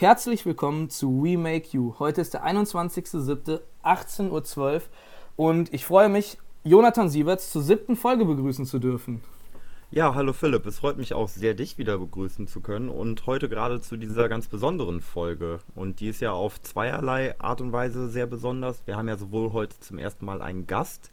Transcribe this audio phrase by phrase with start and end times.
[0.00, 1.92] Herzlich willkommen zu We Make You.
[1.98, 4.80] Heute ist der 21.07.18.12 Uhr
[5.36, 9.20] und ich freue mich, Jonathan Sieverts zur siebten Folge begrüßen zu dürfen.
[9.90, 10.64] Ja, hallo Philipp.
[10.64, 14.30] Es freut mich auch sehr, dich wieder begrüßen zu können und heute gerade zu dieser
[14.30, 15.58] ganz besonderen Folge.
[15.74, 18.80] Und die ist ja auf zweierlei Art und Weise sehr besonders.
[18.86, 21.10] Wir haben ja sowohl heute zum ersten Mal einen Gast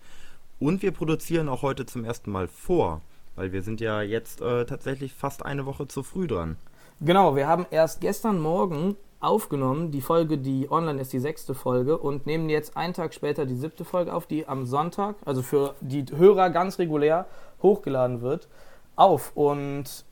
[0.59, 3.01] und wir produzieren auch heute zum ersten Mal vor,
[3.35, 6.55] weil wir sind ja jetzt äh, tatsächlich fast eine Woche zu früh dran.
[6.99, 11.95] Genau, wir haben erst gestern Morgen aufgenommen, die Folge, die online ist, die sechste Folge
[11.95, 15.75] und nehmen jetzt einen Tag später die siebte Folge auf, die am Sonntag, also für
[15.79, 17.27] die Hörer ganz regulär
[17.61, 18.47] hochgeladen wird,
[18.95, 19.31] auf.
[19.35, 20.05] Und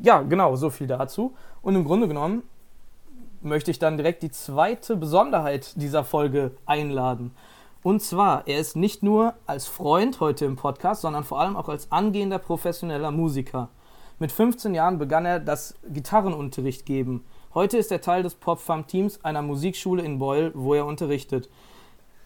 [0.00, 1.34] ja, genau, so viel dazu.
[1.60, 2.44] Und im Grunde genommen
[3.40, 7.32] möchte ich dann direkt die zweite Besonderheit dieser Folge einladen.
[7.82, 11.68] Und zwar, er ist nicht nur als Freund heute im Podcast, sondern vor allem auch
[11.68, 13.70] als angehender professioneller Musiker.
[14.20, 17.24] Mit 15 Jahren begann er das Gitarrenunterricht geben.
[17.54, 21.48] Heute ist er Teil des Pop-Fam-Teams einer Musikschule in Boyle, wo er unterrichtet.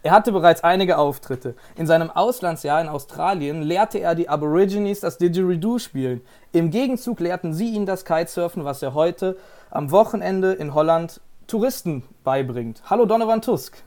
[0.03, 1.55] Er hatte bereits einige Auftritte.
[1.77, 6.23] In seinem Auslandsjahr in Australien lehrte er die Aborigines das Didgeridoo spielen.
[6.53, 9.37] Im Gegenzug lehrten sie ihn das Kitesurfen, was er heute
[9.70, 12.83] am Wochenende in Holland Touristen beibringt.
[12.87, 13.83] Hallo Donovan Tusk.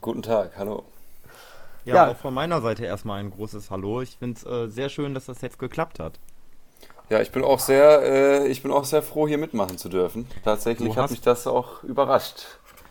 [0.00, 0.84] Guten Tag, hallo.
[1.84, 2.10] Ja, ja.
[2.12, 4.02] auch von meiner Seite erstmal ein großes Hallo.
[4.02, 6.20] Ich finde es äh, sehr schön, dass das jetzt geklappt hat.
[7.10, 10.28] Ja, ich bin auch sehr, äh, ich bin auch sehr froh, hier mitmachen zu dürfen.
[10.44, 12.46] Tatsächlich hat mich das auch überrascht.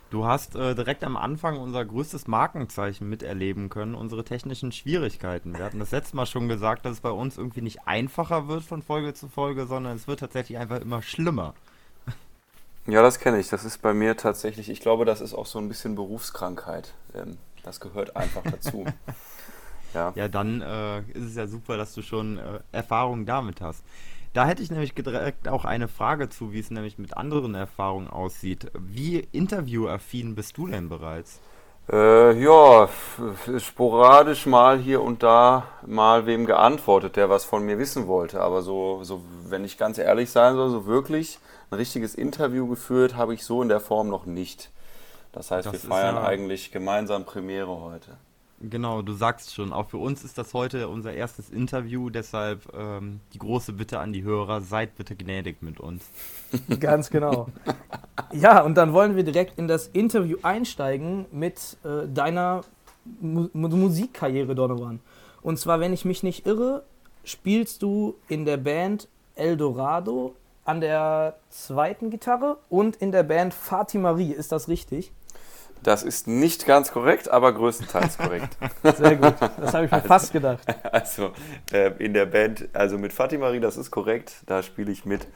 [0.09, 5.57] Du hast äh, direkt am Anfang unser größtes Markenzeichen miterleben können, unsere technischen Schwierigkeiten.
[5.57, 8.63] Wir hatten das letzte Mal schon gesagt, dass es bei uns irgendwie nicht einfacher wird
[8.63, 11.53] von Folge zu Folge, sondern es wird tatsächlich einfach immer schlimmer.
[12.87, 13.47] Ja, das kenne ich.
[13.49, 16.93] Das ist bei mir tatsächlich, ich glaube, das ist auch so ein bisschen Berufskrankheit.
[17.13, 18.85] Ähm, das gehört einfach dazu.
[19.93, 23.83] Ja, ja dann äh, ist es ja super, dass du schon äh, Erfahrungen damit hast.
[24.33, 28.07] Da hätte ich nämlich direkt auch eine Frage zu, wie es nämlich mit anderen Erfahrungen
[28.07, 28.71] aussieht.
[28.77, 31.39] Wie interviewaffin bist du denn bereits?
[31.91, 32.87] Äh, ja,
[33.57, 38.41] sporadisch mal hier und da mal wem geantwortet, der was von mir wissen wollte.
[38.41, 41.39] Aber so, so, wenn ich ganz ehrlich sein soll, so wirklich
[41.71, 44.69] ein richtiges Interview geführt habe ich so in der Form noch nicht.
[45.31, 48.17] Das heißt, das wir feiern ja eigentlich gemeinsam Premiere heute.
[48.61, 53.21] Genau, du sagst schon, auch für uns ist das heute unser erstes Interview, deshalb ähm,
[53.33, 56.03] die große Bitte an die Hörer, seid bitte gnädig mit uns.
[56.79, 57.47] Ganz genau.
[58.33, 62.61] Ja, und dann wollen wir direkt in das Interview einsteigen mit äh, deiner
[63.21, 64.99] Mu Musikkarriere, Donovan.
[65.41, 66.83] Und zwar, wenn ich mich nicht irre,
[67.23, 74.33] spielst du in der Band Eldorado an der zweiten Gitarre und in der Band Fatimarie,
[74.33, 75.11] ist das richtig?
[75.83, 78.57] Das ist nicht ganz korrekt, aber größtenteils korrekt.
[78.97, 80.59] Sehr gut, das habe ich mir also, fast gedacht.
[80.91, 81.31] Also
[81.71, 85.27] äh, in der Band, also mit Fatimari, das ist korrekt, da spiele ich mit.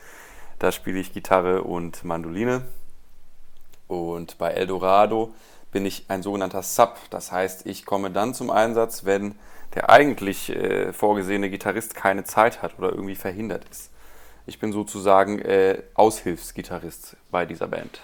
[0.59, 2.61] Da spiele ich Gitarre und Mandoline.
[3.87, 5.33] Und bei Eldorado
[5.71, 6.97] bin ich ein sogenannter Sub.
[7.09, 9.35] Das heißt, ich komme dann zum Einsatz, wenn
[9.75, 13.91] der eigentlich äh, vorgesehene Gitarrist keine Zeit hat oder irgendwie verhindert ist.
[14.45, 18.01] Ich bin sozusagen äh, Aushilfsgitarrist bei dieser Band.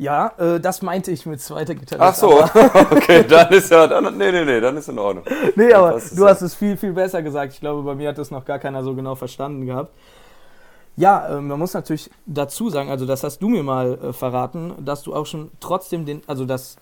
[0.00, 2.02] Ja, äh, das meinte ich mit zweiter Gitarre.
[2.02, 2.42] Ach so,
[2.90, 5.24] okay, dann ist ja, dann, nee, nee, nee, dann ist in Ordnung.
[5.56, 7.52] Nee, aber du hast es viel, viel besser gesagt.
[7.52, 9.92] Ich glaube, bei mir hat das noch gar keiner so genau verstanden gehabt.
[10.96, 14.72] Ja, äh, man muss natürlich dazu sagen, also das hast du mir mal äh, verraten,
[14.82, 16.78] dass du auch schon trotzdem den, also dass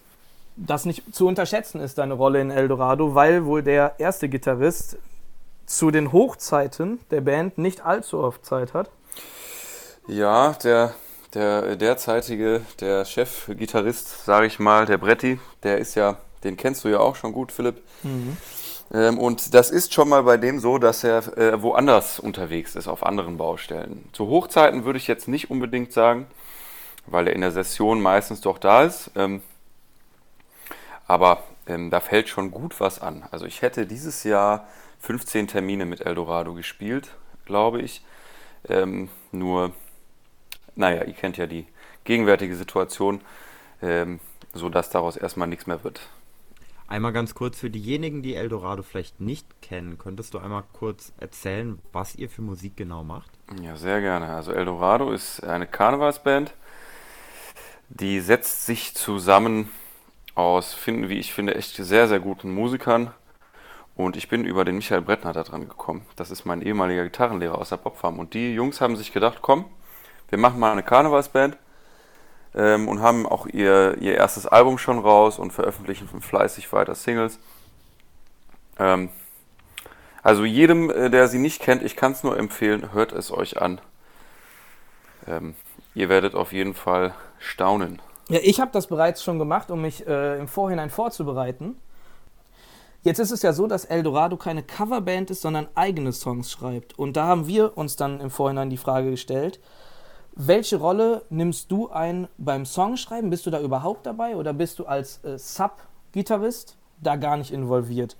[0.55, 4.97] das nicht zu unterschätzen ist, deine Rolle in Eldorado, weil wohl der erste Gitarrist
[5.67, 8.91] zu den Hochzeiten der Band nicht allzu oft Zeit hat.
[10.07, 10.95] Ja, der
[11.35, 16.89] der derzeitige, der Chef-Gitarrist, sage ich mal, der Bretti, der ist ja, den kennst du
[16.89, 17.83] ja auch schon gut, Philipp.
[18.03, 18.37] Mhm.
[18.93, 22.89] Ähm, und das ist schon mal bei dem so, dass er äh, woanders unterwegs ist,
[22.89, 24.09] auf anderen Baustellen.
[24.13, 26.27] Zu Hochzeiten würde ich jetzt nicht unbedingt sagen,
[27.07, 29.11] weil er in der Session meistens doch da ist.
[29.15, 29.43] Ähm,
[31.07, 33.25] aber ähm, da fällt schon gut was an.
[33.31, 34.67] Also ich hätte dieses Jahr
[35.01, 37.09] 15 Termine mit Eldorado gespielt,
[37.45, 38.03] glaube ich.
[38.69, 39.73] Ähm, nur
[40.79, 41.67] naja, ihr kennt ja die
[42.05, 43.21] gegenwärtige Situation,
[43.83, 44.21] ähm,
[44.55, 46.01] sodass daraus erstmal nichts mehr wird.
[46.87, 51.79] Einmal ganz kurz für diejenigen, die Eldorado vielleicht nicht kennen, könntest du einmal kurz erzählen,
[51.93, 53.31] was ihr für Musik genau macht?
[53.63, 54.29] Ja, sehr gerne.
[54.29, 56.55] Also Eldorado ist eine Karnevalsband,
[57.91, 59.71] die setzt sich zusammen
[60.35, 63.13] aus, finden, wie ich finde, echt sehr, sehr guten Musikern.
[63.97, 66.07] Und ich bin über den Michael Brettner da dran gekommen.
[66.17, 68.19] Das ist mein ehemaliger Gitarrenlehrer aus der Popfarm.
[68.19, 69.65] Und die Jungs haben sich gedacht, komm,
[70.29, 71.57] wir machen mal eine Karnevalsband
[72.55, 77.39] ähm, und haben auch ihr, ihr erstes Album schon raus und veröffentlichen fleißig weiter Singles.
[78.79, 79.11] Ähm,
[80.23, 83.61] also jedem, äh, der sie nicht kennt, ich kann es nur empfehlen, hört es euch
[83.61, 83.81] an.
[85.27, 85.55] Ähm,
[85.99, 88.01] Ihr werdet auf jeden Fall staunen.
[88.29, 91.77] Ja, ich habe das bereits schon gemacht, um mich äh, im Vorhinein vorzubereiten.
[93.03, 96.97] Jetzt ist es ja so, dass Eldorado keine Coverband ist, sondern eigene Songs schreibt.
[96.97, 99.59] Und da haben wir uns dann im Vorhinein die Frage gestellt,
[100.39, 103.29] welche Rolle nimmst du ein beim Songschreiben?
[103.29, 108.17] Bist du da überhaupt dabei oder bist du als äh, Sub-Gitarrist da gar nicht involviert?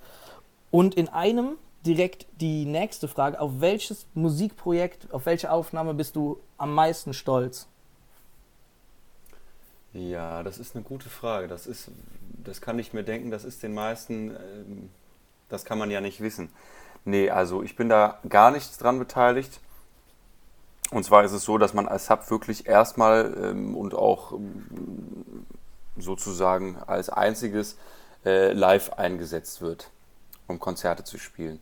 [0.69, 1.53] Und in einem
[1.85, 7.67] direkt die nächste Frage, auf welches Musikprojekt, auf welche Aufnahme bist du am meisten stolz?
[9.93, 11.47] Ja, das ist eine gute Frage.
[11.47, 11.89] Das ist,
[12.43, 14.89] das kann ich mir denken, das ist den meisten, ähm,
[15.47, 16.49] das kann man ja nicht wissen.
[17.05, 19.61] Nee, also ich bin da gar nichts dran beteiligt.
[20.91, 25.45] Und zwar ist es so, dass man als Sub wirklich erstmal ähm, und auch ähm,
[25.97, 27.77] sozusagen als einziges
[28.25, 29.91] äh, live eingesetzt wird,
[30.47, 31.59] um Konzerte zu spielen.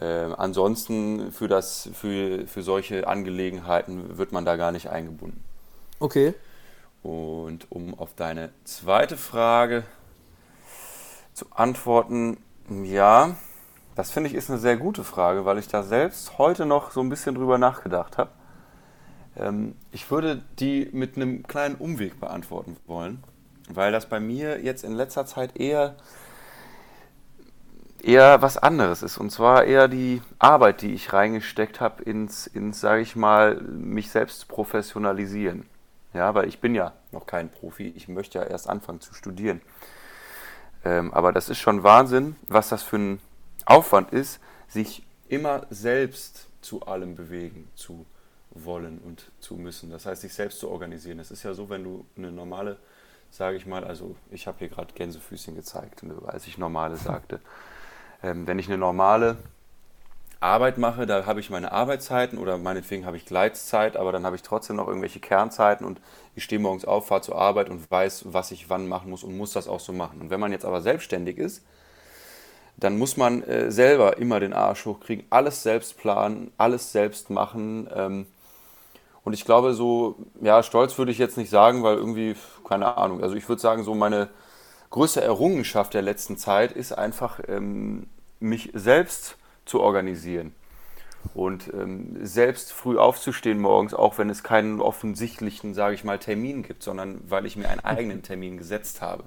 [0.00, 5.42] Äh, ansonsten für, das, für, für solche Angelegenheiten wird man da gar nicht eingebunden.
[6.00, 6.34] Okay.
[7.02, 9.84] Und um auf deine zweite Frage
[11.34, 12.38] zu antworten,
[12.68, 13.36] ja,
[13.94, 17.00] das finde ich ist eine sehr gute Frage, weil ich da selbst heute noch so
[17.00, 18.30] ein bisschen drüber nachgedacht habe.
[19.38, 23.22] Ähm, ich würde die mit einem kleinen Umweg beantworten wollen,
[23.68, 25.96] weil das bei mir jetzt in letzter Zeit eher
[28.02, 29.18] eher was anderes ist.
[29.18, 34.10] Und zwar eher die Arbeit, die ich reingesteckt habe ins, ins sage ich mal, mich
[34.10, 35.66] selbst professionalisieren.
[36.14, 37.92] Ja, weil ich bin ja noch kein Profi.
[37.96, 39.60] Ich möchte ja erst anfangen zu studieren.
[40.84, 43.20] Ähm, aber das ist schon Wahnsinn, was das für ein
[43.64, 48.06] Aufwand ist, sich immer selbst zu allem bewegen zu
[48.64, 49.90] wollen und zu müssen.
[49.90, 51.18] Das heißt, sich selbst zu organisieren.
[51.18, 52.76] Es ist ja so, wenn du eine normale,
[53.30, 57.40] sage ich mal, also ich habe hier gerade Gänsefüßchen gezeigt, als ich normale sagte.
[58.22, 59.36] Ähm, wenn ich eine normale
[60.40, 64.36] Arbeit mache, da habe ich meine Arbeitszeiten oder meinetwegen habe ich Gleitzeit, aber dann habe
[64.36, 66.00] ich trotzdem noch irgendwelche Kernzeiten und
[66.34, 69.36] ich stehe morgens auf, fahre zur Arbeit und weiß, was ich wann machen muss und
[69.36, 70.20] muss das auch so machen.
[70.20, 71.62] Und wenn man jetzt aber selbstständig ist,
[72.76, 77.88] dann muss man äh, selber immer den Arsch hochkriegen, alles selbst planen, alles selbst machen.
[77.94, 78.26] Ähm,
[79.26, 83.24] und ich glaube, so, ja, stolz würde ich jetzt nicht sagen, weil irgendwie, keine Ahnung,
[83.24, 84.28] also ich würde sagen, so meine
[84.90, 88.06] größte Errungenschaft der letzten Zeit ist einfach, ähm,
[88.38, 90.54] mich selbst zu organisieren.
[91.34, 96.62] Und ähm, selbst früh aufzustehen morgens, auch wenn es keinen offensichtlichen, sage ich mal, Termin
[96.62, 99.24] gibt, sondern weil ich mir einen eigenen Termin gesetzt habe.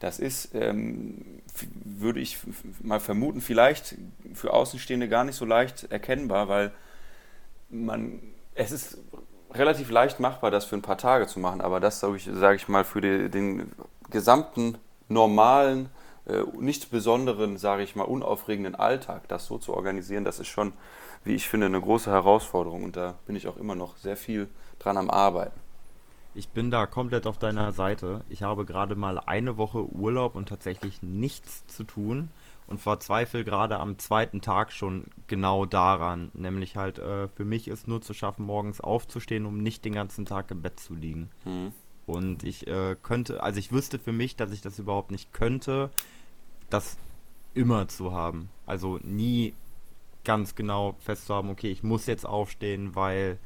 [0.00, 1.42] Das ist, ähm,
[1.84, 2.38] würde ich
[2.82, 3.94] mal vermuten, vielleicht
[4.34, 6.72] für Außenstehende gar nicht so leicht erkennbar, weil
[7.70, 8.20] man,
[8.56, 8.98] es ist
[9.52, 12.56] relativ leicht machbar, das für ein paar Tage zu machen, aber das, sage ich, sag
[12.56, 13.72] ich mal, für die, den
[14.10, 15.88] gesamten normalen
[16.26, 20.72] äh, nicht besonderen, sage ich mal, unaufregenden Alltag, das so zu organisieren, das ist schon,
[21.24, 24.48] wie ich finde, eine große Herausforderung und da bin ich auch immer noch sehr viel
[24.78, 25.60] dran am Arbeiten.
[26.34, 28.20] Ich bin da komplett auf deiner Seite.
[28.28, 32.28] Ich habe gerade mal eine Woche Urlaub und tatsächlich nichts zu tun
[32.66, 36.30] und verzweifle gerade am zweiten Tag schon genau daran.
[36.34, 40.26] Nämlich halt, äh, für mich ist nur zu schaffen, morgens aufzustehen, um nicht den ganzen
[40.26, 41.30] Tag im Bett zu liegen.
[41.44, 41.72] Mhm.
[42.06, 45.90] Und ich äh, könnte, also ich wüsste für mich, dass ich das überhaupt nicht könnte,
[46.70, 46.96] das
[47.54, 48.48] immer zu haben.
[48.64, 49.54] Also nie
[50.24, 53.38] ganz genau festzuhaben, okay, ich muss jetzt aufstehen, weil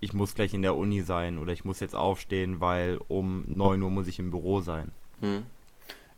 [0.00, 3.82] ich muss gleich in der Uni sein oder ich muss jetzt aufstehen, weil um 9
[3.82, 4.92] Uhr muss ich im Büro sein.
[5.20, 5.46] Hm.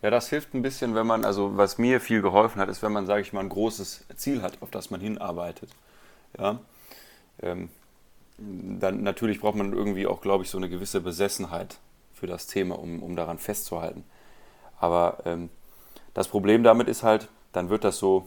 [0.03, 2.93] Ja, das hilft ein bisschen, wenn man, also was mir viel geholfen hat, ist, wenn
[2.93, 5.71] man, sage ich mal, ein großes Ziel hat, auf das man hinarbeitet.
[6.39, 6.59] Ja.
[7.43, 7.69] Ähm,
[8.39, 11.77] dann natürlich braucht man irgendwie auch, glaube ich, so eine gewisse Besessenheit
[12.15, 14.05] für das Thema, um, um daran festzuhalten.
[14.79, 15.51] Aber ähm,
[16.15, 18.27] das Problem damit ist halt, dann wird das so,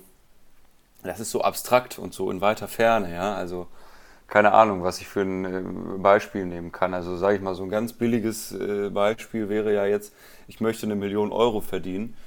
[1.02, 3.34] das ist so abstrakt und so in weiter Ferne, ja.
[3.34, 3.68] Also
[4.34, 5.62] keine Ahnung, was ich für ein äh,
[6.00, 6.96] Beispiel nehmen kann.
[6.96, 10.12] Also sage ich mal, so ein ganz billiges äh, Beispiel wäre ja jetzt,
[10.48, 12.18] ich möchte eine Million Euro verdienen,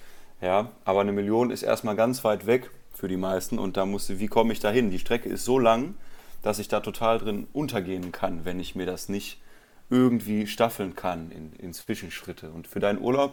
[0.41, 4.21] ja, aber eine Million ist erstmal ganz weit weg für die meisten und da musste,
[4.21, 4.89] wie komme ich da hin?
[4.91, 5.95] Die Strecke ist so lang,
[6.43, 9.43] dass ich da total drin untergehen kann, wenn ich mir das nicht
[9.91, 12.53] irgendwie staffeln kann in, in Zwischenschritte.
[12.53, 13.33] Und für deinen Urlaub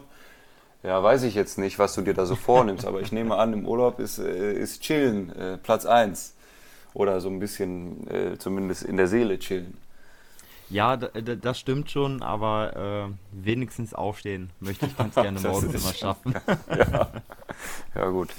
[0.82, 3.52] ja, weiß ich jetzt nicht, was du dir da so vornimmst, aber ich nehme an,
[3.52, 6.33] im Urlaub ist, äh, ist Chillen äh, Platz 1.
[6.94, 9.76] Oder so ein bisschen äh, zumindest in der Seele chillen.
[10.70, 16.34] Ja, das stimmt schon, aber äh, wenigstens aufstehen möchte ich ganz gerne morgens immer schaffen.
[16.70, 17.10] ja.
[17.94, 18.30] ja, gut.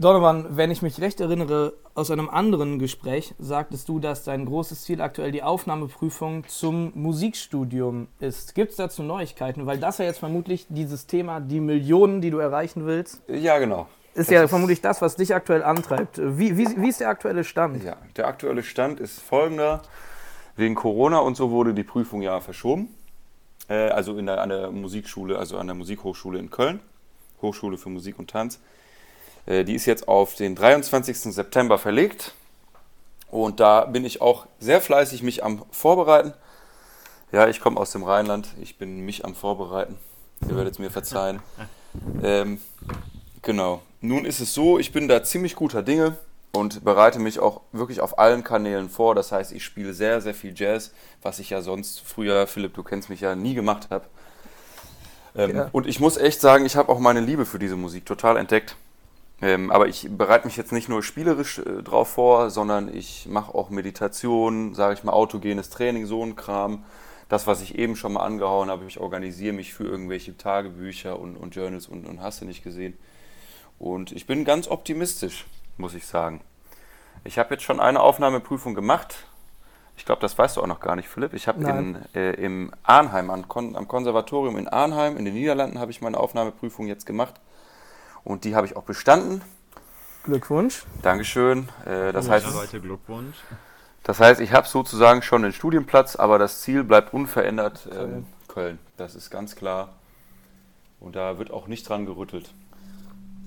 [0.00, 4.82] Donovan, wenn ich mich recht erinnere, aus einem anderen Gespräch sagtest du, dass dein großes
[4.82, 8.54] Ziel aktuell die Aufnahmeprüfung zum Musikstudium ist.
[8.54, 9.66] Gibt es dazu Neuigkeiten?
[9.66, 13.20] Weil das ja jetzt vermutlich dieses Thema, die Millionen, die du erreichen willst.
[13.26, 13.88] Ja, genau.
[14.18, 16.18] Ist das ja ist vermutlich das, was dich aktuell antreibt.
[16.18, 17.84] Wie, wie, wie ist der aktuelle Stand?
[17.84, 19.82] Ja, der aktuelle Stand ist folgender.
[20.56, 22.92] wegen Corona und so wurde die Prüfung ja verschoben.
[23.68, 26.80] Äh, also in der, an der Musikschule, also an der Musikhochschule in Köln.
[27.40, 28.58] Hochschule für Musik und Tanz.
[29.46, 31.16] Äh, die ist jetzt auf den 23.
[31.32, 32.34] September verlegt.
[33.30, 36.32] Und da bin ich auch sehr fleißig mich am Vorbereiten.
[37.30, 38.48] Ja, ich komme aus dem Rheinland.
[38.60, 39.96] Ich bin mich am Vorbereiten.
[40.48, 41.40] Ihr werdet es mir verzeihen.
[42.22, 42.60] Ähm,
[43.40, 43.80] genau.
[44.00, 46.16] Nun ist es so, ich bin da ziemlich guter Dinge
[46.52, 49.14] und bereite mich auch wirklich auf allen Kanälen vor.
[49.14, 52.82] Das heißt, ich spiele sehr, sehr viel Jazz, was ich ja sonst früher, Philipp, du
[52.82, 54.06] kennst mich ja, nie gemacht habe.
[55.36, 55.68] Ähm, ja.
[55.72, 58.76] Und ich muss echt sagen, ich habe auch meine Liebe für diese Musik total entdeckt.
[59.40, 63.54] Ähm, aber ich bereite mich jetzt nicht nur spielerisch äh, drauf vor, sondern ich mache
[63.54, 66.84] auch Meditation, sage ich mal, autogenes Training, so ein Kram.
[67.28, 71.36] Das, was ich eben schon mal angehauen habe, ich organisiere mich für irgendwelche Tagebücher und,
[71.36, 72.94] und Journals und, und hast du nicht gesehen.
[73.78, 76.40] Und ich bin ganz optimistisch, muss ich sagen.
[77.24, 79.26] Ich habe jetzt schon eine Aufnahmeprüfung gemacht.
[79.96, 81.34] Ich glaube, das weißt du auch noch gar nicht, Philipp.
[81.34, 85.90] Ich habe äh, im Arnheim, am, Kon am Konservatorium in Arnheim, in den Niederlanden, habe
[85.90, 87.34] ich meine Aufnahmeprüfung jetzt gemacht.
[88.24, 89.42] Und die habe ich auch bestanden.
[90.22, 90.84] Glückwunsch.
[91.02, 91.68] Dankeschön.
[91.84, 93.36] Äh, das, heißt, Glückwunsch.
[94.02, 98.26] das heißt, ich habe sozusagen schon den Studienplatz, aber das Ziel bleibt unverändert ähm, Köln.
[98.46, 98.78] Köln.
[98.96, 99.94] Das ist ganz klar.
[101.00, 102.52] Und da wird auch nicht dran gerüttelt.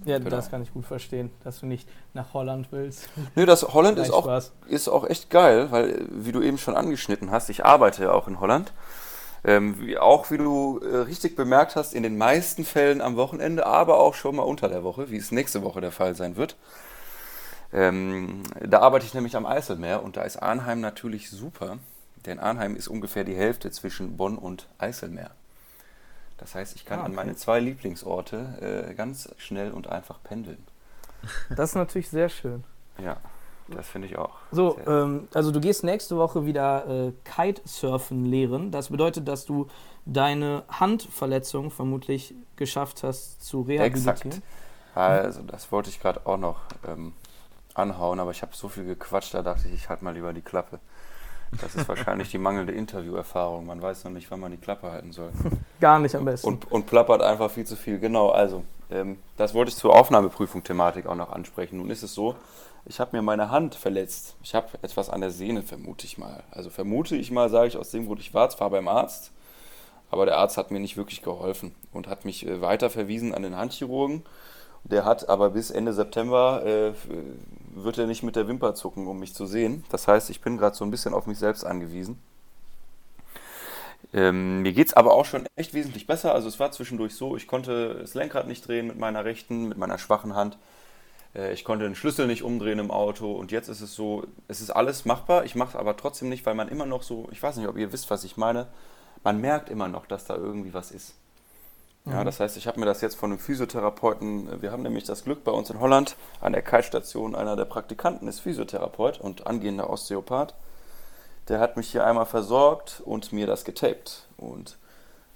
[0.05, 0.29] Ja, genau.
[0.29, 3.07] das kann ich gut verstehen, dass du nicht nach Holland willst.
[3.35, 7.31] Nö, das Holland ist auch, ist auch echt geil, weil, wie du eben schon angeschnitten
[7.31, 8.73] hast, ich arbeite ja auch in Holland.
[9.43, 13.65] Ähm, wie, auch wie du äh, richtig bemerkt hast, in den meisten Fällen am Wochenende,
[13.65, 16.57] aber auch schon mal unter der Woche, wie es nächste Woche der Fall sein wird.
[17.73, 21.79] Ähm, da arbeite ich nämlich am Eiselmeer und da ist Arnheim natürlich super,
[22.25, 25.31] denn Arnheim ist ungefähr die Hälfte zwischen Bonn und Eiselmeer.
[26.41, 27.11] Das heißt, ich kann ah, okay.
[27.11, 30.63] an meine zwei Lieblingsorte äh, ganz schnell und einfach pendeln.
[31.55, 32.63] Das ist natürlich sehr schön.
[32.97, 33.17] Ja.
[33.67, 34.31] Das finde ich auch.
[34.51, 38.71] So, ähm, also du gehst nächste Woche wieder äh, Kitesurfen lehren.
[38.71, 39.67] Das bedeutet, dass du
[40.05, 44.31] deine Handverletzung vermutlich geschafft hast zu rehabilitieren.
[44.31, 44.41] Exakt.
[44.93, 47.13] Also, das wollte ich gerade auch noch ähm,
[47.75, 50.41] anhauen, aber ich habe so viel gequatscht, da dachte ich, ich halte mal lieber die
[50.41, 50.79] Klappe.
[51.59, 53.65] Das ist wahrscheinlich die mangelnde Interviewerfahrung.
[53.65, 55.31] Man weiß noch nicht, wann man die Klappe halten soll.
[55.81, 56.47] Gar nicht am besten.
[56.47, 57.99] Und, und plappert einfach viel zu viel.
[57.99, 61.77] Genau, also, ähm, das wollte ich zur Aufnahmeprüfung-Thematik auch noch ansprechen.
[61.77, 62.35] Nun ist es so,
[62.85, 64.35] ich habe mir meine Hand verletzt.
[64.41, 66.43] Ich habe etwas an der Sehne, vermute ich mal.
[66.51, 69.31] Also vermute ich mal, sage ich aus dem Grund, ich war zwar beim Arzt,
[70.09, 73.43] aber der Arzt hat mir nicht wirklich geholfen und hat mich äh, weiter verwiesen an
[73.43, 74.23] den Handchirurgen.
[74.83, 76.93] Der hat aber bis Ende September, äh,
[77.73, 79.83] wird er nicht mit der Wimper zucken, um mich zu sehen.
[79.89, 82.19] Das heißt, ich bin gerade so ein bisschen auf mich selbst angewiesen.
[84.13, 86.33] Ähm, mir geht es aber auch schon echt wesentlich besser.
[86.33, 89.77] Also es war zwischendurch so, ich konnte das Lenkrad nicht drehen mit meiner rechten, mit
[89.77, 90.57] meiner schwachen Hand.
[91.33, 94.59] Äh, ich konnte den Schlüssel nicht umdrehen im Auto und jetzt ist es so, es
[94.59, 95.45] ist alles machbar.
[95.45, 97.77] Ich mache es aber trotzdem nicht, weil man immer noch so, ich weiß nicht, ob
[97.77, 98.67] ihr wisst, was ich meine,
[99.23, 101.15] man merkt immer noch, dass da irgendwie was ist.
[102.05, 102.25] Ja, mhm.
[102.25, 105.43] das heißt, ich habe mir das jetzt von einem Physiotherapeuten, wir haben nämlich das Glück
[105.43, 110.55] bei uns in Holland, an der Kite-Station, einer der Praktikanten ist Physiotherapeut und angehender Osteopath.
[111.47, 114.27] Der hat mich hier einmal versorgt und mir das getaped.
[114.37, 114.77] Und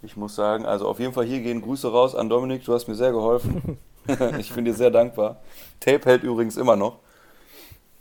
[0.02, 2.88] ich muss sagen, also auf jeden Fall hier gehen Grüße raus an Dominik, du hast
[2.88, 3.78] mir sehr geholfen.
[4.40, 5.42] ich bin dir sehr dankbar.
[5.80, 7.00] Tape hält übrigens immer noch.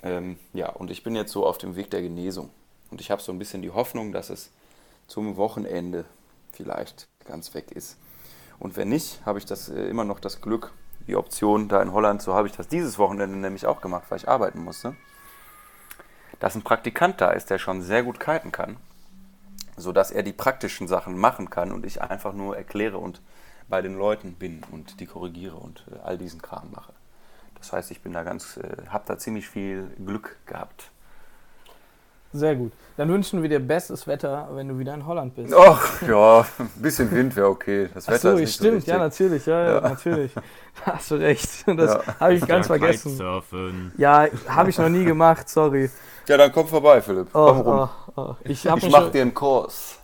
[0.03, 2.51] Ähm, ja, und ich bin jetzt so auf dem Weg der Genesung.
[2.91, 4.51] Und ich habe so ein bisschen die Hoffnung, dass es
[5.07, 6.05] zum Wochenende
[6.53, 7.97] vielleicht ganz weg ist.
[8.59, 10.73] Und wenn nicht, habe ich das äh, immer noch das Glück,
[11.07, 14.19] die Option da in Holland, so habe ich das dieses Wochenende nämlich auch gemacht, weil
[14.19, 14.97] ich arbeiten musste,
[16.41, 18.77] dass ein Praktikant da ist, der schon sehr gut kiten kann,
[19.77, 23.21] sodass er die praktischen Sachen machen kann und ich einfach nur erkläre und
[23.69, 26.93] bei den Leuten bin und die korrigiere und äh, all diesen Kram mache.
[27.57, 30.91] Das heißt, ich bin da ganz, äh, habe da ziemlich viel Glück gehabt.
[32.35, 32.73] Sehr gut.
[32.97, 35.55] Dann wünschen wir dir bestes Wetter, wenn du wieder in Holland bist.
[35.55, 37.89] Ach ja, ein bisschen Wind wäre okay.
[37.95, 39.81] Das Wetter so, ist nicht stimmt, so ja natürlich, ja, ja.
[39.81, 40.33] natürlich.
[40.85, 41.49] Da hast du recht.
[41.67, 42.21] Das ja.
[42.21, 43.21] habe ich ganz vergessen.
[43.97, 45.89] Ja, habe ich noch nie gemacht, sorry.
[46.27, 47.29] Ja, dann komm vorbei, Philipp.
[47.33, 47.89] Oh, komm rum.
[48.17, 48.35] Oh, oh.
[48.43, 50.01] Ich, ich mach dir einen Kurs.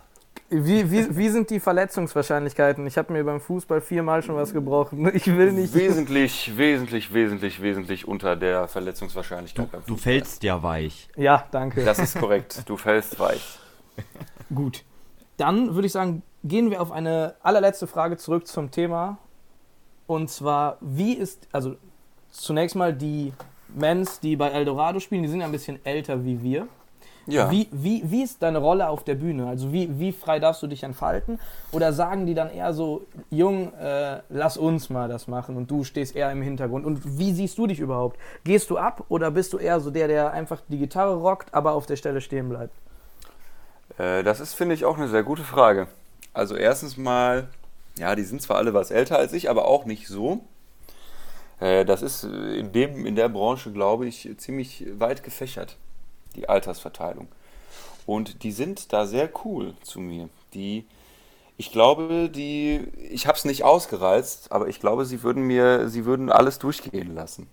[0.53, 2.85] Wie, wie, wie sind die Verletzungswahrscheinlichkeiten?
[2.85, 5.09] Ich habe mir beim Fußball viermal schon was gebrochen.
[5.15, 5.73] Ich will nicht.
[5.73, 9.95] Wesentlich, wesentlich, wesentlich, wesentlich unter der Verletzungswahrscheinlichkeit du, beim Fußball.
[9.95, 11.07] Du fällst ja weich.
[11.15, 11.85] Ja, danke.
[11.85, 12.63] Das ist korrekt.
[12.65, 13.59] Du fällst weich.
[14.53, 14.83] Gut.
[15.37, 19.19] Dann würde ich sagen, gehen wir auf eine allerletzte Frage zurück zum Thema.
[20.05, 21.77] Und zwar, wie ist, also
[22.29, 23.31] zunächst mal die
[23.69, 26.67] Mens, die bei Eldorado spielen, die sind ja ein bisschen älter wie wir.
[27.31, 27.49] Ja.
[27.49, 29.47] Wie, wie, wie ist deine Rolle auf der Bühne?
[29.47, 31.39] Also wie, wie frei darfst du dich entfalten?
[31.71, 35.83] Oder sagen die dann eher so, Jung, äh, lass uns mal das machen und du
[35.83, 36.85] stehst eher im Hintergrund?
[36.85, 38.19] Und wie siehst du dich überhaupt?
[38.43, 41.73] Gehst du ab oder bist du eher so der, der einfach die Gitarre rockt, aber
[41.73, 42.73] auf der Stelle stehen bleibt?
[43.97, 45.87] Äh, das ist, finde ich, auch eine sehr gute Frage.
[46.33, 47.47] Also erstens mal,
[47.97, 50.41] ja, die sind zwar alle was älter als ich, aber auch nicht so.
[51.59, 55.77] Äh, das ist in, dem, in der Branche, glaube ich, ziemlich weit gefächert,
[56.35, 57.27] die Altersverteilung.
[58.05, 60.29] Und die sind da sehr cool zu mir.
[60.53, 60.85] Die,
[61.57, 66.05] ich glaube, die, ich habe es nicht ausgereizt, aber ich glaube, sie würden mir, sie
[66.05, 67.47] würden alles durchgehen lassen.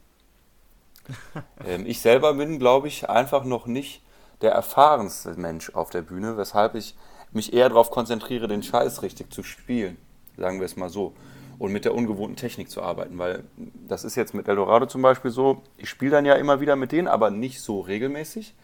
[1.67, 4.03] ähm, ich selber bin, glaube ich, einfach noch nicht
[4.41, 6.95] der erfahrenste Mensch auf der Bühne, weshalb ich
[7.33, 9.97] mich eher darauf konzentriere, den Scheiß richtig zu spielen,
[10.37, 11.13] sagen wir es mal so,
[11.59, 13.45] und mit der ungewohnten Technik zu arbeiten, weil
[13.87, 16.93] das ist jetzt mit Eldorado zum Beispiel so, ich spiele dann ja immer wieder mit
[16.93, 18.55] denen, aber nicht so regelmäßig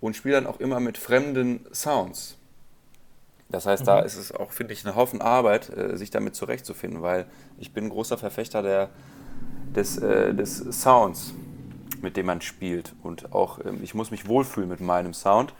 [0.00, 2.36] und spiele dann auch immer mit fremden Sounds.
[3.48, 3.86] Das heißt, mhm.
[3.86, 7.26] da ist es auch, finde ich, ein Haufen Arbeit, äh, sich damit zurechtzufinden, weil
[7.58, 8.90] ich bin ein großer Verfechter der,
[9.74, 11.32] des, äh, des Sounds
[12.02, 12.94] mit dem man spielt.
[13.02, 15.52] Und auch ähm, ich muss mich wohlfühlen mit meinem Sound.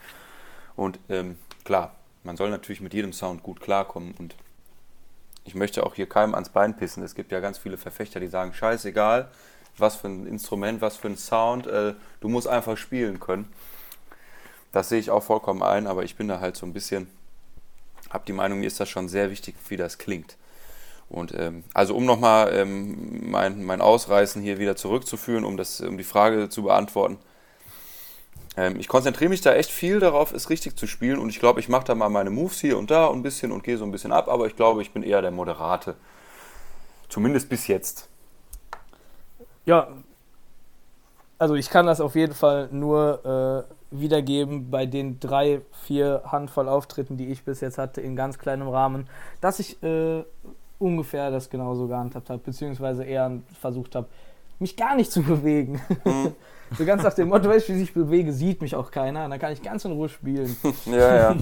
[0.77, 4.15] Und ähm, klar, man soll natürlich mit jedem Sound gut klarkommen.
[4.19, 4.35] Und
[5.45, 7.03] ich möchte auch hier keinem ans Bein pissen.
[7.03, 9.29] Es gibt ja ganz viele Verfechter, die sagen, scheißegal,
[9.79, 13.49] was für ein Instrument, was für ein Sound, äh, du musst einfach spielen können.
[14.73, 17.09] Das sehe ich auch vollkommen ein, aber ich bin da halt so ein bisschen,
[18.11, 20.37] habe die Meinung, mir ist das schon sehr wichtig, wie das klingt.
[21.09, 25.97] Und ähm, also um nochmal ähm, mein, mein Ausreißen hier wieder zurückzuführen, um, das, um
[25.99, 27.19] die Frage zu beantworten.
[28.57, 31.61] Ähm, ich konzentriere mich da echt viel darauf, es richtig zu spielen und ich glaube,
[31.61, 33.93] ich mache da mal meine Moves hier und da ein bisschen und gehe so ein
[33.93, 35.95] bisschen ab, aber ich glaube, ich bin eher der Moderate.
[37.09, 38.09] Zumindest bis jetzt.
[39.65, 39.89] Ja,
[41.39, 46.69] also ich kann das auf jeden Fall nur äh, wiedergeben bei den drei, vier Handvoll
[46.69, 49.09] Auftritten, die ich bis jetzt hatte, in ganz kleinem Rahmen,
[49.41, 50.25] dass ich äh,
[50.79, 54.07] ungefähr das genauso gehandhabt habe, beziehungsweise eher versucht habe,
[54.59, 55.81] mich gar nicht zu bewegen.
[56.05, 56.33] Mhm.
[56.77, 59.31] so ganz nach dem Motto, weißt du, wie ich bewege, sieht mich auch keiner, und
[59.31, 60.57] dann kann ich ganz in Ruhe spielen.
[60.87, 61.37] ja, ja.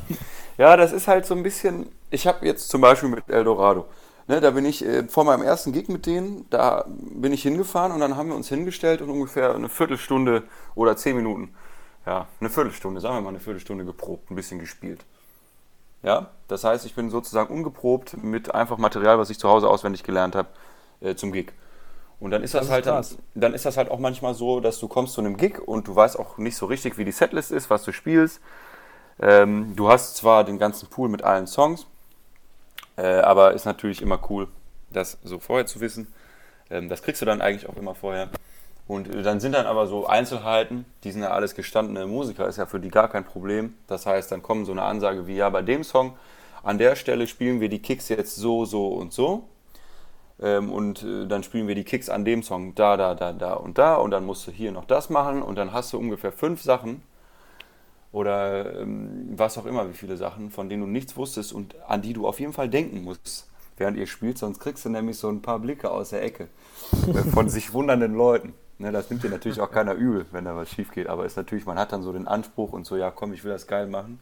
[0.59, 3.87] Ja, das ist halt so ein bisschen, ich habe jetzt zum Beispiel mit Eldorado,
[4.27, 7.93] ne, da bin ich äh, vor meinem ersten Gig mit denen, da bin ich hingefahren
[7.93, 11.55] und dann haben wir uns hingestellt und ungefähr eine Viertelstunde oder zehn Minuten,
[12.07, 15.05] ja, eine Viertelstunde, sagen wir mal eine Viertelstunde geprobt, ein bisschen gespielt.
[16.03, 20.03] Ja, das heißt, ich bin sozusagen ungeprobt mit einfach Material, was ich zu Hause auswendig
[20.03, 20.49] gelernt habe,
[21.01, 21.53] äh, zum Gig.
[22.21, 24.79] Und dann ist das, das halt dann, dann, ist das halt auch manchmal so, dass
[24.79, 27.51] du kommst zu einem Gig und du weißt auch nicht so richtig, wie die Setlist
[27.53, 28.41] ist, was du spielst.
[29.21, 31.87] Ähm, du hast zwar den ganzen Pool mit allen Songs,
[32.97, 34.49] äh, aber ist natürlich immer cool,
[34.91, 36.13] das so vorher zu wissen.
[36.71, 38.31] Ähm, das kriegst du dann eigentlich auch immer vorher.
[38.87, 42.67] Und dann sind dann aber so Einzelheiten, die sind ja alles gestandene Musiker, ist ja
[42.67, 43.75] für die gar kein Problem.
[43.87, 46.19] Das heißt, dann kommen so eine Ansage wie, ja, bei dem Song,
[46.63, 49.49] an der Stelle spielen wir die Kicks jetzt so, so und so.
[50.41, 53.55] Ähm, und äh, dann spielen wir die Kicks an dem Song da, da, da, da
[53.55, 53.97] und da.
[53.97, 55.43] Und dann musst du hier noch das machen.
[55.43, 57.03] Und dann hast du ungefähr fünf Sachen
[58.15, 62.01] oder ähm, was auch immer, wie viele Sachen, von denen du nichts wusstest und an
[62.01, 64.39] die du auf jeden Fall denken musst, während ihr spielt.
[64.39, 66.47] Sonst kriegst du nämlich so ein paar Blicke aus der Ecke
[67.09, 68.55] äh, von sich wundernden Leuten.
[68.79, 71.37] Ne, das nimmt dir natürlich auch keiner übel, wenn da was schief geht, aber ist
[71.37, 73.89] natürlich, man hat dann so den Anspruch und so, ja komm, ich will das geil
[73.89, 74.21] machen.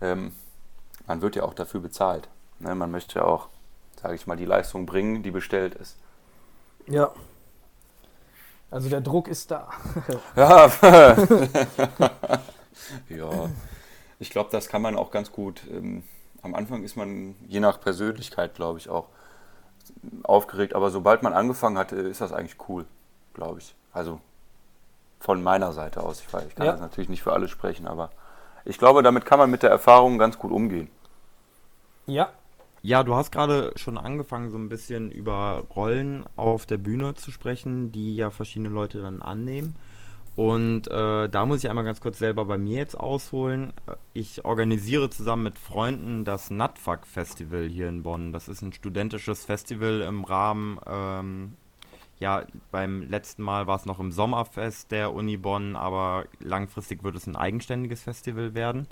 [0.00, 0.30] Ähm,
[1.08, 2.28] man wird ja auch dafür bezahlt.
[2.60, 3.48] Ne, man möchte ja auch,
[4.00, 5.96] sage ich mal, die Leistung bringen, die bestellt ist.
[6.86, 7.10] Ja.
[8.70, 9.70] Also der Druck ist da.
[10.36, 10.70] ja.
[13.08, 13.50] ja.
[14.18, 15.62] Ich glaube, das kann man auch ganz gut.
[15.70, 16.04] Ähm,
[16.42, 19.08] am Anfang ist man je nach Persönlichkeit, glaube ich, auch
[20.22, 22.86] aufgeregt, aber sobald man angefangen hat, ist das eigentlich cool
[23.34, 23.74] glaube ich.
[23.92, 24.20] Also
[25.20, 26.20] von meiner Seite aus.
[26.20, 26.72] Ich, weiß, ich kann ja.
[26.72, 28.10] das natürlich nicht für alle sprechen, aber
[28.64, 30.88] ich glaube, damit kann man mit der Erfahrung ganz gut umgehen.
[32.06, 32.30] Ja.
[32.84, 37.30] Ja, du hast gerade schon angefangen, so ein bisschen über Rollen auf der Bühne zu
[37.30, 39.76] sprechen, die ja verschiedene Leute dann annehmen.
[40.34, 43.74] Und äh, da muss ich einmal ganz kurz selber bei mir jetzt ausholen.
[44.14, 48.32] Ich organisiere zusammen mit Freunden das Nutfuck Festival hier in Bonn.
[48.32, 51.52] Das ist ein studentisches Festival im Rahmen ähm,
[52.22, 57.16] ja, beim letzten Mal war es noch im Sommerfest der Uni Bonn, aber langfristig wird
[57.16, 58.86] es ein eigenständiges Festival werden.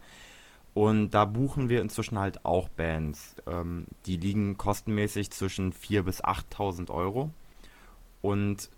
[0.75, 3.37] Und da buchen wir inzwischen halt auch Bands.
[3.47, 7.31] Ähm, die liegen kostenmäßig zwischen 4.000 bis 8.000 Euro.
[8.21, 8.69] Und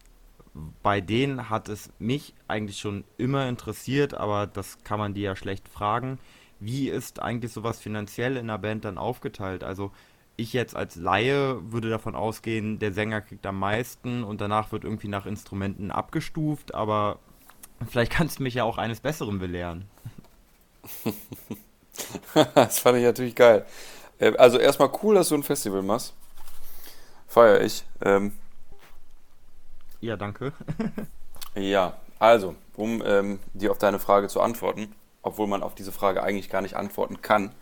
[0.83, 5.37] bei denen hat es mich eigentlich schon immer interessiert, aber das kann man dir ja
[5.37, 6.19] schlecht fragen.
[6.61, 9.65] Wie ist eigentlich sowas finanziell in der Band dann aufgeteilt?
[9.65, 9.93] Also
[10.37, 14.85] ich jetzt als Laie würde davon ausgehen, der Sänger kriegt am meisten und danach wird
[14.85, 17.19] irgendwie nach Instrumenten abgestuft, aber
[17.89, 19.87] vielleicht kannst du mich ja auch eines Besseren belehren.
[22.55, 23.65] das fand ich natürlich geil.
[24.19, 26.15] Äh, also erstmal cool, dass du ein Festival machst.
[27.27, 27.85] Feier ich.
[28.03, 28.33] Ähm
[30.03, 30.53] ja, danke.
[31.55, 34.95] ja, also, um ähm, dir auf deine Frage zu antworten.
[35.23, 37.53] obwohl man auf diese Frage eigentlich gar nicht antworten kann,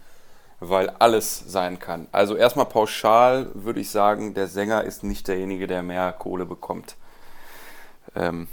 [0.61, 2.07] weil alles sein kann.
[2.11, 6.96] Also erstmal pauschal würde ich sagen, der Sänger ist nicht derjenige, der mehr Kohle bekommt.
[8.14, 8.48] Ähm,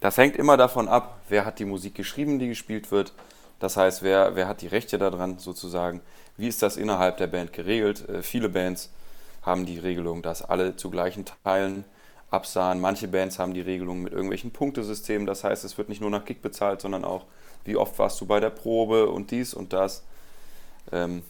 [0.00, 3.12] das hängt immer davon ab, wer hat die Musik geschrieben, die gespielt wird.
[3.58, 6.00] Das heißt, wer, wer hat die Rechte daran sozusagen.
[6.36, 8.08] Wie ist das innerhalb der Band geregelt?
[8.08, 8.90] Äh, viele Bands
[9.42, 11.84] haben die Regelung, dass alle zu gleichen Teilen
[12.34, 12.80] absahen.
[12.80, 15.26] Manche Bands haben die Regelung mit irgendwelchen Punktesystemen.
[15.26, 17.24] Das heißt, es wird nicht nur nach Kick bezahlt, sondern auch,
[17.64, 20.02] wie oft warst du bei der Probe und dies und das.
[20.92, 21.22] Ähm,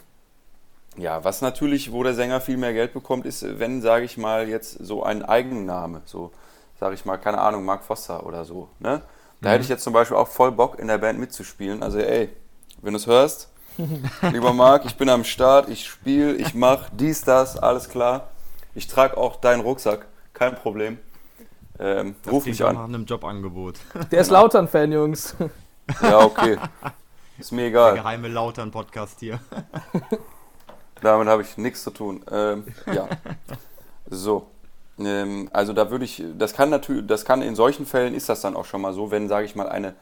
[0.97, 4.49] ja, was natürlich, wo der Sänger viel mehr Geld bekommt, ist, wenn, sage ich mal,
[4.49, 6.33] jetzt so ein Eigenname, so,
[6.79, 9.03] sage ich mal, keine Ahnung, Mark Foster oder so, ne?
[9.41, 9.53] Da mhm.
[9.53, 11.83] hätte ich jetzt zum Beispiel auch voll Bock, in der Band mitzuspielen.
[11.83, 12.31] Also, ey,
[12.83, 13.51] wenn du es hörst,
[14.33, 18.29] lieber Marc, ich bin am Start, ich spiele, ich mache dies, das, alles klar.
[18.77, 20.99] Ich trage auch deinen Rucksack, kein Problem.
[21.79, 22.75] Ähm, ruf mich an.
[22.75, 23.79] nach einem Jobangebot.
[24.13, 25.35] Der ist Lautern-Fan, Jungs.
[26.03, 26.59] Ja, okay.
[27.39, 27.95] Ist mir egal.
[27.95, 29.41] Der geheime Lautern-Podcast hier.
[31.03, 32.25] Damit habe ich nichts zu tun.
[32.31, 33.09] Ähm, ja.
[34.09, 34.47] So.
[34.99, 38.41] Ähm, also da würde ich, das kann natürlich, das kann in solchen Fällen ist das
[38.41, 39.95] dann auch schon mal so, wenn, sage ich mal, eine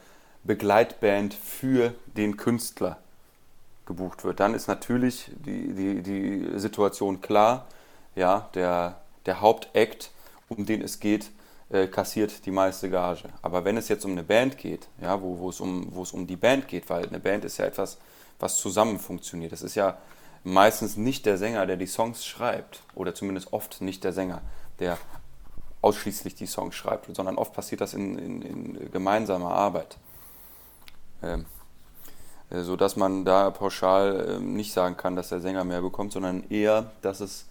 [0.45, 2.99] Begleitband für den Künstler
[3.87, 7.66] gebucht wird, dann ist natürlich die, die, die Situation klar.
[8.14, 10.11] Ja, der, der Hauptakt,
[10.58, 11.30] um den es geht,
[11.70, 13.28] äh, kassiert die meiste Gage.
[13.40, 16.12] Aber wenn es jetzt um eine Band geht, ja, wo, wo, es um, wo es
[16.12, 17.98] um die Band geht, weil eine Band ist ja etwas,
[18.38, 19.52] was zusammen funktioniert.
[19.52, 19.98] Das ist ja
[20.44, 24.42] meistens nicht der Sänger, der die Songs schreibt, oder zumindest oft nicht der Sänger,
[24.78, 24.98] der
[25.80, 29.96] ausschließlich die Songs schreibt, sondern oft passiert das in, in, in gemeinsamer Arbeit.
[31.22, 31.46] Ähm,
[32.50, 36.12] äh, so dass man da pauschal äh, nicht sagen kann, dass der Sänger mehr bekommt,
[36.12, 37.46] sondern eher, dass es,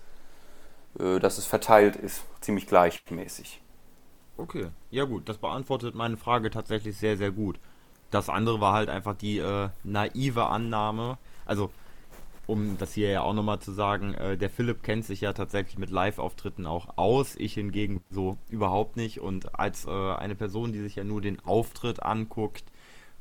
[0.95, 3.62] dass es verteilt ist, ziemlich gleichmäßig.
[4.38, 7.60] Okay, ja gut, das beantwortet meine Frage tatsächlich sehr, sehr gut.
[8.10, 11.17] Das andere war halt einfach die äh, naive Annahme.
[11.45, 11.71] Also,
[12.45, 15.77] um das hier ja auch nochmal zu sagen, äh, der Philipp kennt sich ja tatsächlich
[15.77, 17.36] mit Live-Auftritten auch aus.
[17.38, 19.21] Ich hingegen so überhaupt nicht.
[19.21, 22.65] Und als äh, eine Person, die sich ja nur den Auftritt anguckt,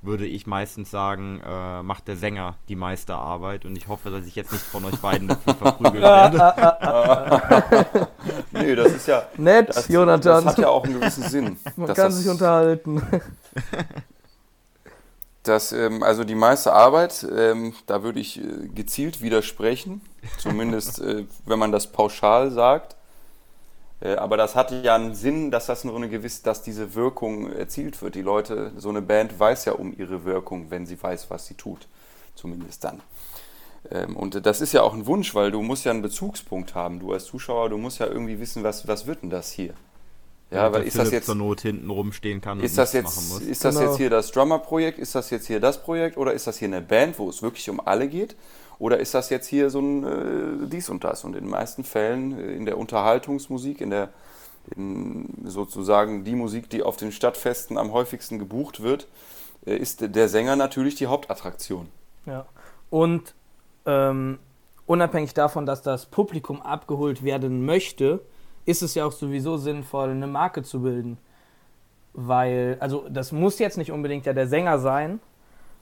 [0.03, 4.25] würde ich meistens sagen, äh, macht der Sänger die meiste Arbeit und ich hoffe, dass
[4.25, 6.39] ich jetzt nicht von euch beiden dafür verprügelt werde.
[8.53, 9.25] nee, das ist ja.
[9.37, 10.45] Nett, das, Jonathan.
[10.45, 11.59] Das hat ja auch einen gewissen Sinn.
[11.77, 13.03] Man kann sich unterhalten.
[15.43, 20.03] Das, ähm, also die meiste Arbeit, ähm, da würde ich äh, gezielt widersprechen,
[20.39, 22.97] zumindest äh, wenn man das pauschal sagt.
[24.01, 27.53] Äh, aber das hat ja einen Sinn, dass das nur eine gewisse, dass diese Wirkung
[27.53, 28.15] erzielt wird.
[28.15, 31.55] Die Leute, so eine Band weiß ja um ihre Wirkung, wenn sie weiß, was sie
[31.55, 31.87] tut.
[32.35, 33.03] Zumindest dann.
[33.91, 37.01] Ähm, und das ist ja auch ein Wunsch, weil du musst ja einen Bezugspunkt haben.
[37.01, 39.75] Du als Zuschauer, du musst ja irgendwie wissen, was, was wird denn das hier?
[40.51, 43.65] Ja, weil ist Philipp das jetzt zur Not hinten rumstehen kann ist das jetzt ist
[43.65, 43.89] das genau.
[43.89, 46.67] jetzt hier das Drummer Projekt, ist das jetzt hier das Projekt oder ist das hier
[46.67, 48.35] eine Band, wo es wirklich um alle geht
[48.81, 51.23] oder ist das jetzt hier so ein äh, dies und das?
[51.23, 54.09] Und in den meisten Fällen äh, in der Unterhaltungsmusik, in der
[54.75, 59.07] in sozusagen die Musik, die auf den Stadtfesten am häufigsten gebucht wird,
[59.67, 61.89] äh, ist der Sänger natürlich die Hauptattraktion.
[62.25, 62.47] Ja.
[62.89, 63.35] Und
[63.85, 64.39] ähm,
[64.87, 68.21] unabhängig davon, dass das Publikum abgeholt werden möchte,
[68.65, 71.19] ist es ja auch sowieso sinnvoll, eine Marke zu bilden.
[72.15, 75.21] Weil, also das muss jetzt nicht unbedingt ja der Sänger sein.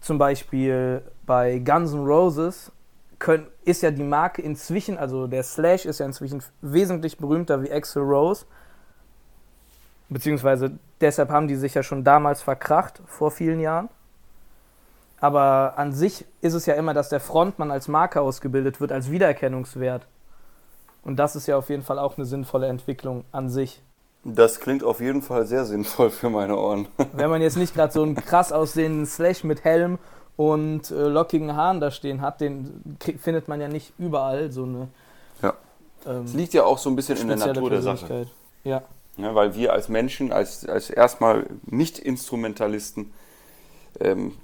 [0.00, 2.72] Zum Beispiel bei Guns N' Roses
[3.18, 7.72] können, ist ja die Marke inzwischen, also der Slash ist ja inzwischen wesentlich berühmter wie
[7.72, 8.46] Axel Rose.
[10.09, 13.88] Beziehungsweise deshalb haben die sich ja schon damals verkracht, vor vielen Jahren.
[15.20, 19.11] Aber an sich ist es ja immer, dass der Frontmann als Marke ausgebildet wird, als
[19.11, 20.07] Wiedererkennungswert.
[21.02, 23.83] Und das ist ja auf jeden Fall auch eine sinnvolle Entwicklung an sich.
[24.24, 26.88] Das klingt auf jeden Fall sehr sinnvoll für meine Ohren.
[27.12, 29.98] Wenn man jetzt nicht gerade so einen krass aussehenden Slash mit Helm
[30.38, 34.53] und äh, lockigen Haaren da stehen hat, den findet man ja nicht überall.
[34.53, 34.87] So eine.
[35.42, 35.55] Ja.
[36.07, 38.29] Ähm, es liegt ja auch so ein bisschen in der Natur der Sache.
[38.62, 38.83] Ja.
[39.16, 39.35] ja.
[39.35, 43.12] Weil wir als Menschen, als, als erstmal Nicht-Instrumentalisten,
[43.98, 44.35] ähm,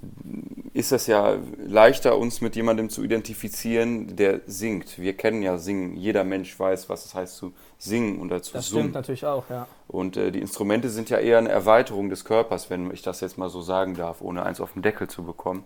[0.73, 4.99] ist es ja leichter, uns mit jemandem zu identifizieren, der singt.
[4.99, 5.95] Wir kennen ja Singen.
[5.95, 9.65] Jeder Mensch weiß, was es heißt zu singen und dazu Das stimmt natürlich auch, ja.
[9.87, 13.37] Und äh, die Instrumente sind ja eher eine Erweiterung des Körpers, wenn ich das jetzt
[13.37, 15.63] mal so sagen darf, ohne eins auf den Deckel zu bekommen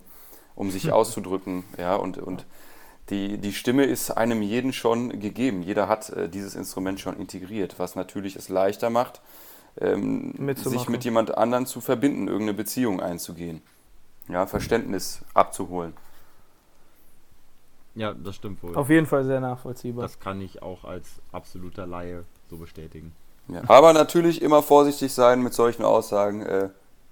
[0.54, 1.64] um sich auszudrücken.
[1.78, 2.46] Ja, und, und
[3.10, 5.62] die, die Stimme ist einem jeden schon gegeben.
[5.62, 9.20] Jeder hat äh, dieses Instrument schon integriert, was natürlich es leichter macht,
[9.80, 13.62] ähm, sich mit jemand anderen zu verbinden, irgendeine Beziehung einzugehen.
[14.28, 15.94] Ja, Verständnis abzuholen.
[17.96, 18.76] Ja, das stimmt wohl.
[18.76, 20.02] Auf jeden Fall sehr nachvollziehbar.
[20.02, 23.12] Das kann ich auch als absoluter Laie so bestätigen.
[23.48, 23.62] Ja.
[23.66, 26.42] Aber natürlich immer vorsichtig sein mit solchen Aussagen.
[26.42, 26.68] Äh,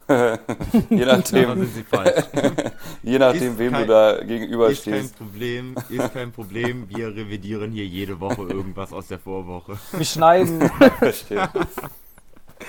[0.91, 2.25] je nachdem, sind sie falsch.
[3.03, 5.17] je nachdem Ist wem kein- du da Ist kein gegenüberstehst.
[5.19, 6.87] Problem, ist kein Problem.
[6.89, 9.79] Wir revidieren hier jede Woche irgendwas aus der Vorwoche.
[9.93, 11.49] Wir schneiden, Verstehe.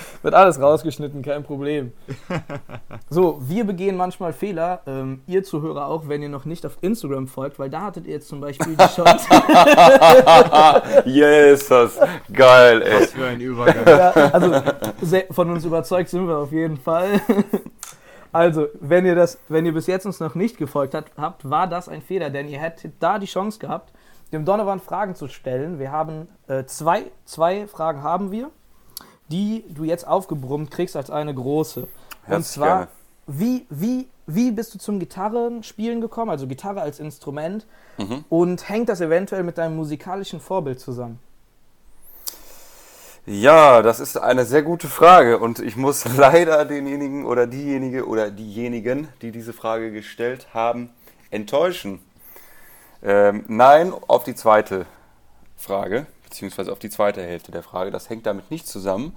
[0.22, 1.94] wird alles rausgeschnitten, kein Problem.
[3.12, 7.28] So, wir begehen manchmal Fehler, ähm, ihr Zuhörer auch, wenn ihr noch nicht auf Instagram
[7.28, 9.28] folgt, weil da hattet ihr jetzt zum Beispiel die Chance.
[11.06, 12.00] yes, das
[12.32, 13.02] geil, ey.
[13.02, 13.88] Was für ein Übergang.
[13.88, 14.54] ja, also
[15.32, 17.20] von uns überzeugt sind wir auf jeden Fall.
[18.32, 21.68] Also, wenn ihr das, wenn ihr bis jetzt uns noch nicht gefolgt habt, habt, war
[21.68, 23.92] das ein Fehler, denn ihr hättet da die Chance gehabt,
[24.32, 25.80] dem Donovan Fragen zu stellen.
[25.80, 28.52] Wir haben äh, zwei, zwei Fragen haben wir,
[29.30, 31.82] die du jetzt aufgebrummt kriegst als eine große.
[31.82, 31.90] Und
[32.24, 32.88] Herzlich zwar, gerne.
[33.28, 37.66] wie, wie, wie bist du zum Gitarrenspielen gekommen, also Gitarre als Instrument,
[37.98, 38.24] Mhm.
[38.30, 41.20] und hängt das eventuell mit deinem musikalischen Vorbild zusammen?
[43.26, 48.32] Ja, das ist eine sehr gute Frage und ich muss leider denjenigen oder diejenige oder
[48.32, 50.90] diejenigen, die diese Frage gestellt haben,
[51.30, 52.00] enttäuschen.
[53.04, 54.86] Ähm, nein, auf die zweite
[55.58, 57.92] Frage, beziehungsweise auf die zweite Hälfte der Frage.
[57.92, 59.16] Das hängt damit nicht zusammen.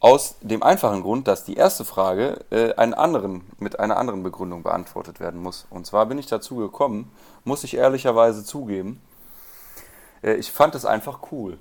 [0.00, 4.62] Aus dem einfachen Grund, dass die erste Frage äh, einen anderen, mit einer anderen Begründung
[4.64, 5.66] beantwortet werden muss.
[5.70, 7.12] Und zwar bin ich dazu gekommen,
[7.44, 9.00] muss ich ehrlicherweise zugeben,
[10.22, 11.58] äh, ich fand es einfach cool.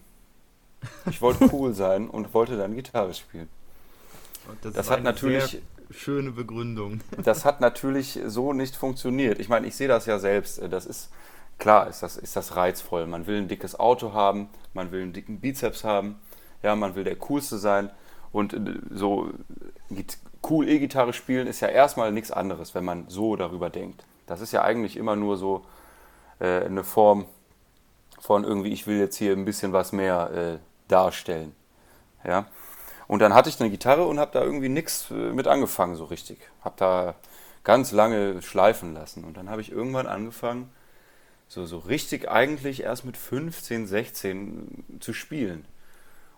[1.09, 3.47] Ich wollte cool sein und wollte dann Gitarre spielen.
[4.63, 5.61] Das war hat natürlich-
[5.91, 7.01] schöne Begründung.
[7.23, 9.39] Das hat natürlich so nicht funktioniert.
[9.39, 10.57] Ich meine, ich sehe das ja selbst.
[10.59, 11.09] äh, Das ist
[11.61, 13.05] klar, ist das, ist das reizvoll.
[13.05, 16.19] Man will ein dickes Auto haben, man will einen dicken Bizeps haben,
[16.63, 17.91] ja, man will der Coolste sein.
[18.31, 19.29] Und äh, so
[20.49, 24.03] cool E-Gitarre spielen ist ja erstmal nichts anderes, wenn man so darüber denkt.
[24.25, 25.63] Das ist ja eigentlich immer nur so
[26.39, 27.25] äh, eine Form
[28.19, 31.55] von irgendwie, ich will jetzt hier ein bisschen was mehr äh, darstellen.
[32.25, 32.45] Ja.
[33.07, 36.39] Und dann hatte ich eine Gitarre und habe da irgendwie nichts mit angefangen so richtig.
[36.63, 37.15] Habe da
[37.63, 39.25] ganz lange schleifen lassen.
[39.25, 40.71] Und dann habe ich irgendwann angefangen,
[41.51, 45.65] so, so richtig eigentlich erst mit 15, 16 zu spielen.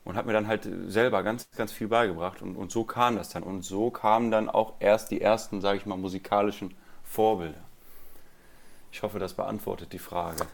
[0.03, 2.41] Und habe mir dann halt selber ganz, ganz viel beigebracht.
[2.41, 3.43] Und, und so kam das dann.
[3.43, 6.73] Und so kamen dann auch erst die ersten, sage ich mal, musikalischen
[7.03, 7.61] Vorbilder.
[8.91, 10.47] Ich hoffe, das beantwortet die Frage.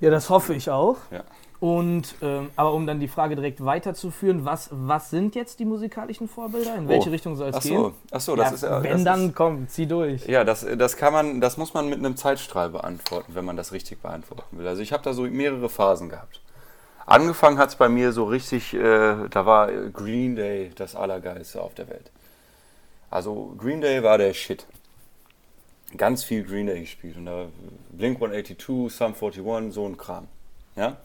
[0.00, 0.98] Ja, das hoffe ich auch.
[1.12, 1.22] Ja.
[1.58, 6.28] Und ähm, aber um dann die Frage direkt weiterzuführen, was, was sind jetzt die musikalischen
[6.28, 6.74] Vorbilder?
[6.76, 7.12] In welche Oh.
[7.12, 7.92] Richtung soll es gehen?
[8.10, 8.82] ach so, das ja, ist ja.
[8.82, 10.26] wenn dann ist, komm, zieh durch.
[10.26, 13.72] Ja, das, das kann man, das muss man mit einem Zeitstrahl beantworten, wenn man das
[13.72, 14.68] richtig beantworten will.
[14.68, 16.42] Also ich habe da so mehrere Phasen gehabt.
[17.06, 21.72] Angefangen hat es bei mir so richtig, äh, da war Green Day das Allergeilste auf
[21.74, 22.10] der Welt.
[23.10, 24.66] Also Green Day war der Shit.
[25.96, 27.16] Ganz viel Green Day gespielt.
[27.16, 27.46] Und da
[27.92, 30.26] Blink 182, Sum 41, so ein Kram.
[30.74, 30.96] Ja?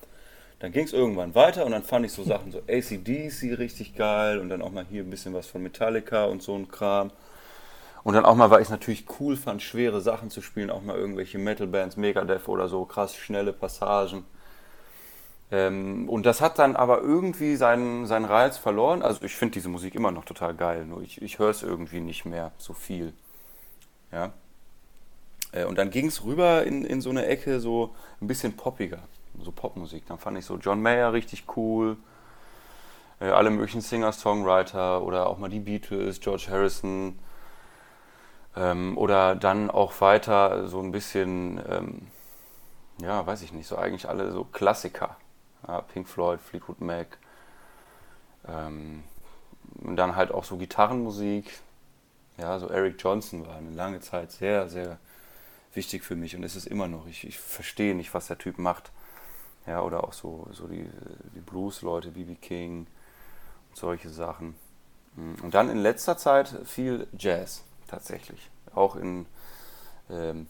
[0.62, 4.38] Dann ging es irgendwann weiter und dann fand ich so Sachen so ACDC richtig geil
[4.38, 7.12] und dann auch mal hier ein bisschen was von Metallica und so ein Kram.
[8.04, 10.84] Und dann auch mal, weil ich es natürlich cool fand, schwere Sachen zu spielen, auch
[10.84, 14.24] mal irgendwelche Metal-Bands, Megadeth oder so, krass schnelle Passagen.
[15.50, 19.02] Ähm, und das hat dann aber irgendwie seinen, seinen Reiz verloren.
[19.02, 22.02] Also ich finde diese Musik immer noch total geil, nur ich, ich höre es irgendwie
[22.02, 23.14] nicht mehr so viel.
[24.12, 24.32] Ja.
[25.54, 29.00] Äh, und dann ging es rüber in, in so eine Ecke, so ein bisschen poppiger,
[29.44, 30.06] so Popmusik.
[30.08, 31.98] Dann fand ich so John Mayer richtig cool,
[33.20, 37.20] äh, alle möglichen Singer-Songwriter oder auch mal die Beatles, George Harrison.
[38.56, 42.08] Ähm, oder dann auch weiter so ein bisschen, ähm,
[43.02, 45.18] ja, weiß ich nicht, so eigentlich alle so Klassiker.
[45.68, 47.18] Ja, Pink Floyd, Fleetwood Mac.
[48.48, 49.04] Ähm,
[49.80, 51.60] und dann halt auch so Gitarrenmusik.
[52.38, 54.98] Ja, so Eric Johnson war eine lange Zeit sehr, sehr
[55.74, 57.08] wichtig für mich und ist es immer noch.
[57.08, 58.92] Ich, ich verstehe nicht, was der Typ macht.
[59.68, 60.90] Ja, oder auch so, so die,
[61.36, 62.36] die Blues-Leute, B.B.
[62.36, 62.88] King
[63.70, 64.56] und solche Sachen.
[65.16, 68.50] Und dann in letzter Zeit viel Jazz tatsächlich.
[68.74, 69.26] Auch in,
[70.10, 70.48] ähm,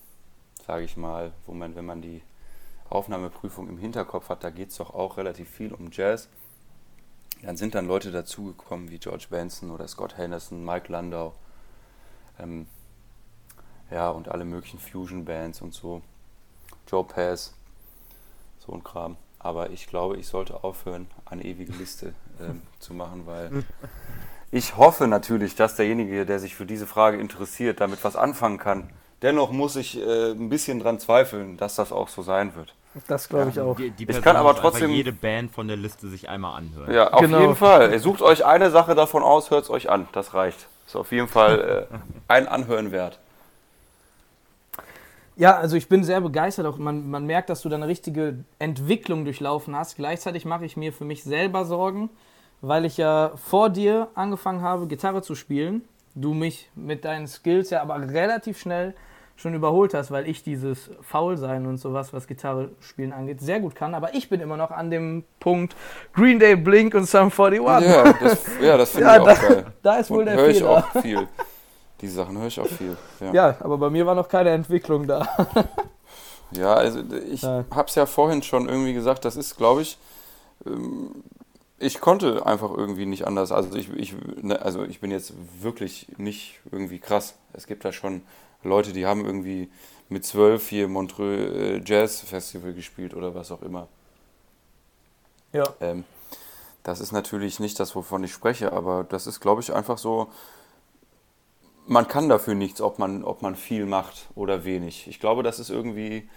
[0.66, 2.22] sage ich mal, wo man, wenn man die
[2.90, 6.30] Aufnahmeprüfung im Hinterkopf hat, da geht es doch auch relativ viel um Jazz.
[7.42, 11.34] Dann sind dann Leute dazugekommen wie George Benson oder Scott Henderson, Mike Landau.
[12.40, 12.68] Ähm,
[13.90, 16.02] ja, und alle möglichen Fusion-Bands und so.
[16.88, 17.54] Joe Pass,
[18.66, 19.18] so ein Kram.
[19.40, 23.64] Aber ich glaube, ich sollte aufhören, eine ewige Liste ähm, zu machen, weil
[24.52, 28.90] ich hoffe natürlich, dass derjenige, der sich für diese Frage interessiert, damit was anfangen kann.
[29.22, 32.74] Dennoch muss ich äh, ein bisschen dran zweifeln, dass das auch so sein wird.
[33.08, 33.76] Das glaube ich auch.
[33.78, 36.94] Die, die Ich kann aber trotzdem- jede Band von der Liste sich einmal anhören.
[36.94, 37.40] Ja, auf Genau.
[37.40, 37.92] jeden Fall.
[37.92, 40.08] Ihr sucht euch eine Sache davon aus, hört es euch an.
[40.12, 40.68] Das reicht.
[40.88, 41.96] Ist auf jeden Fall äh,
[42.28, 43.20] ein Anhören wert.
[45.42, 46.66] Ja, also ich bin sehr begeistert.
[46.68, 49.96] Auch man, man merkt, dass du da eine richtige Entwicklung durchlaufen hast.
[49.96, 52.10] Gleichzeitig mache ich mir für mich selber Sorgen,
[52.62, 55.82] weil ich ja vor dir angefangen habe, Gitarre zu spielen
[56.16, 58.94] du mich mit deinen Skills ja aber relativ schnell
[59.36, 63.74] schon überholt hast, weil ich dieses Faulsein und sowas, was Gitarre spielen angeht, sehr gut
[63.74, 63.96] kann.
[63.96, 65.76] Aber ich bin immer noch an dem Punkt
[66.14, 67.62] Green Day, Blink und Sum 41.
[67.62, 69.66] Ja, das, ja, das finde ja, ich auch da, geil.
[69.82, 70.56] Da ist wohl und der hör Fehler.
[70.56, 70.64] ich
[70.96, 71.28] auch viel.
[72.02, 72.98] Die Sachen höre ich auch viel.
[73.20, 73.34] Ja.
[73.34, 75.28] ja, aber bei mir war noch keine Entwicklung da.
[76.52, 77.64] ja, also ich ja.
[77.72, 79.98] habe es ja vorhin schon irgendwie gesagt, das ist, glaube ich,
[80.66, 81.24] ähm,
[81.78, 83.52] ich konnte einfach irgendwie nicht anders.
[83.52, 87.36] Also ich, ich, ne, also ich bin jetzt wirklich nicht irgendwie krass.
[87.54, 88.22] Es gibt da schon
[88.64, 89.70] Leute, die haben irgendwie
[90.10, 93.88] mit zwölf hier Montreux äh, Jazz Festival gespielt oder was auch immer.
[95.54, 95.64] Ja.
[95.80, 96.04] Ähm,
[96.84, 100.30] das ist natürlich nicht das, wovon ich spreche, aber das ist, glaube ich, einfach so,
[101.88, 105.08] man kann dafür nichts, ob man, ob man viel macht oder wenig.
[105.08, 106.30] Ich glaube, das ist irgendwie,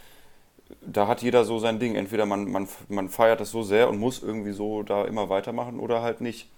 [0.80, 1.94] da hat jeder so sein Ding.
[1.94, 5.78] Entweder man, man, man feiert das so sehr und muss irgendwie so da immer weitermachen
[5.78, 6.48] oder halt nicht.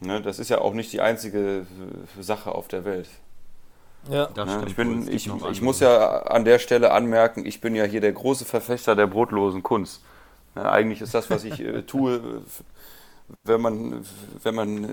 [0.00, 1.66] Ne, das ist ja auch nicht die einzige
[2.18, 3.08] äh, Sache auf der Welt.
[4.08, 7.74] Ja, das ne, ich, bin, ich, ich muss ja an der Stelle anmerken, ich bin
[7.74, 10.02] ja hier der große Verfechter der brotlosen Kunst.
[10.54, 12.42] Ne, eigentlich ist das, was ich äh, tue,
[13.44, 14.04] wenn man,
[14.42, 14.88] wenn man äh,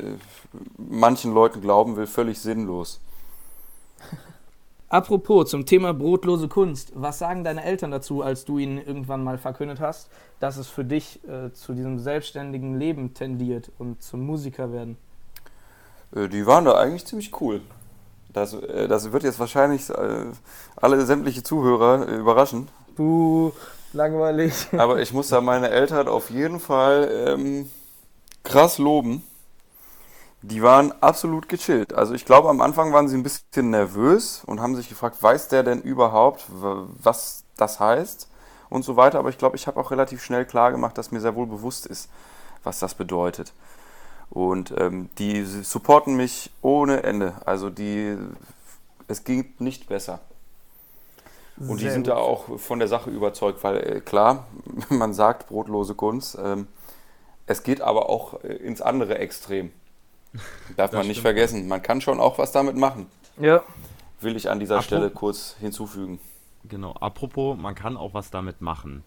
[0.77, 2.99] manchen Leuten glauben will, völlig sinnlos.
[4.89, 9.37] Apropos zum Thema brotlose Kunst, was sagen deine Eltern dazu, als du ihnen irgendwann mal
[9.37, 14.71] verkündet hast, dass es für dich äh, zu diesem selbstständigen Leben tendiert und zum Musiker
[14.71, 14.97] werden?
[16.15, 17.59] Äh, die waren da eigentlich ziemlich cool.
[18.31, 19.91] Das, äh, das wird jetzt wahrscheinlich
[20.77, 22.69] alle sämtliche Zuhörer überraschen.
[22.95, 23.51] Buh,
[23.91, 24.67] langweilig.
[24.77, 27.69] Aber ich muss da meine Eltern auf jeden Fall ähm,
[28.47, 29.23] krass loben
[30.41, 31.93] die waren absolut gechillt.
[31.93, 35.47] Also ich glaube, am Anfang waren sie ein bisschen nervös und haben sich gefragt, weiß
[35.47, 38.29] der denn überhaupt, was das heißt
[38.69, 39.19] und so weiter.
[39.19, 41.85] Aber ich glaube, ich habe auch relativ schnell klar gemacht, dass mir sehr wohl bewusst
[41.85, 42.09] ist,
[42.63, 43.51] was das bedeutet.
[44.29, 47.33] Und ähm, die supporten mich ohne Ende.
[47.45, 48.17] Also die,
[49.07, 50.19] es ging nicht besser.
[51.57, 52.13] Und Sehr die sind gut.
[52.13, 54.45] da auch von der Sache überzeugt, weil äh, klar,
[54.89, 56.67] man sagt brotlose Kunst, ähm,
[57.47, 59.71] es geht aber auch äh, ins andere Extrem.
[60.75, 61.67] Darf man nicht vergessen.
[61.67, 63.07] Man kann schon auch was damit machen.
[63.39, 63.63] Ja.
[64.19, 66.19] Will ich an dieser Apropos, Stelle kurz hinzufügen.
[66.65, 66.93] Genau.
[66.93, 69.03] Apropos, man kann auch was damit machen.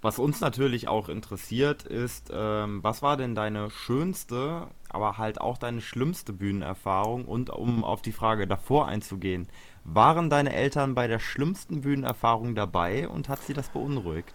[0.00, 5.58] Was uns natürlich auch interessiert ist, ähm, was war denn deine schönste, aber halt auch
[5.58, 7.24] deine schlimmste Bühnenerfahrung?
[7.24, 9.48] Und um auf die Frage davor einzugehen,
[9.82, 14.34] waren deine Eltern bei der schlimmsten Bühnenerfahrung dabei und hat sie das beunruhigt?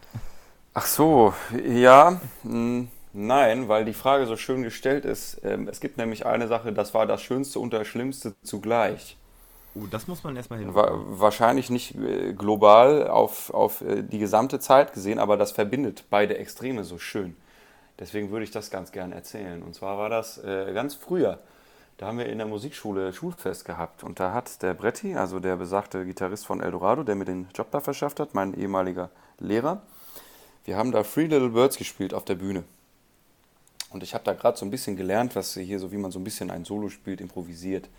[0.74, 1.34] Ach so,
[1.66, 2.20] ja.
[2.44, 2.90] Hm.
[3.16, 5.40] Nein, weil die Frage so schön gestellt ist.
[5.44, 9.18] Ähm, es gibt nämlich eine Sache, das war das Schönste und das Schlimmste zugleich.
[9.76, 10.74] Uh, das muss man erstmal hin.
[10.74, 16.38] wahrscheinlich nicht äh, global auf, auf äh, die gesamte Zeit gesehen, aber das verbindet beide
[16.38, 17.36] Extreme so schön.
[18.00, 19.62] Deswegen würde ich das ganz gern erzählen.
[19.62, 21.38] Und zwar war das äh, ganz früher.
[21.98, 24.04] Da haben wir in der Musikschule Schulfest gehabt.
[24.04, 27.68] Und da hat der Bretti, also der besagte Gitarrist von Eldorado, der mir den Job
[27.70, 29.84] da verschafft hat, mein ehemaliger Lehrer,
[30.66, 32.64] wir haben da Free Little Birds gespielt auf der Bühne.
[33.90, 36.20] Und ich habe da gerade so ein bisschen gelernt, was hier so, wie man so
[36.20, 37.90] ein bisschen ein Solo spielt, improvisiert.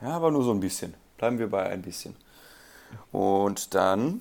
[0.00, 0.94] Ja, aber nur so ein bisschen.
[1.18, 2.14] Bleiben wir bei ein bisschen.
[3.12, 4.20] Und dann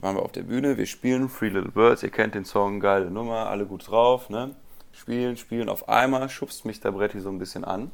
[0.00, 3.10] waren wir auf der Bühne, wir spielen Free Little Birds, ihr kennt den Song, geile
[3.10, 4.54] Nummer, alle gut drauf, ne?
[4.92, 5.68] Spielen, spielen.
[5.68, 7.90] Auf einmal schubst mich der Bretti so ein bisschen an.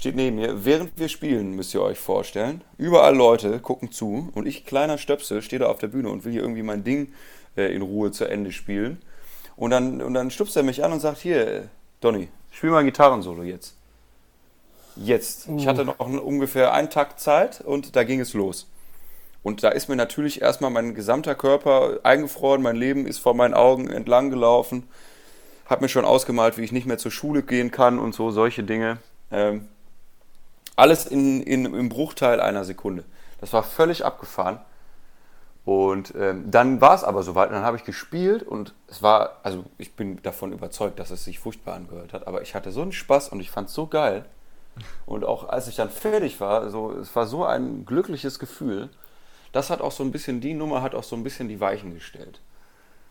[0.00, 0.64] Steht neben mir.
[0.64, 5.42] Während wir spielen, müsst ihr euch vorstellen, überall Leute gucken zu und ich, kleiner Stöpsel,
[5.42, 7.12] stehe da auf der Bühne und will hier irgendwie mein Ding
[7.54, 9.02] äh, in Ruhe zu Ende spielen.
[9.56, 11.68] Und dann, und dann stupst er mich an und sagt, hier,
[12.00, 13.76] Donny, spiel mal ein Gitarrensolo jetzt.
[14.96, 15.46] Jetzt.
[15.58, 18.70] Ich hatte noch ungefähr einen Takt Zeit und da ging es los.
[19.42, 23.52] Und da ist mir natürlich erstmal mein gesamter Körper eingefroren, mein Leben ist vor meinen
[23.52, 24.88] Augen entlang gelaufen.
[25.66, 28.62] Hab mir schon ausgemalt, wie ich nicht mehr zur Schule gehen kann und so, solche
[28.62, 28.96] Dinge.
[29.30, 29.68] Ähm,
[30.80, 33.04] alles in, in, im Bruchteil einer Sekunde.
[33.40, 34.60] Das war völlig abgefahren.
[35.64, 39.40] Und ähm, dann war es aber soweit und dann habe ich gespielt und es war,
[39.42, 42.80] also ich bin davon überzeugt, dass es sich furchtbar angehört hat, aber ich hatte so
[42.80, 44.24] einen Spaß und ich fand es so geil.
[45.04, 48.88] Und auch als ich dann fertig war, so, es war so ein glückliches Gefühl.
[49.52, 51.92] Das hat auch so ein bisschen, die Nummer hat auch so ein bisschen die Weichen
[51.92, 52.40] gestellt.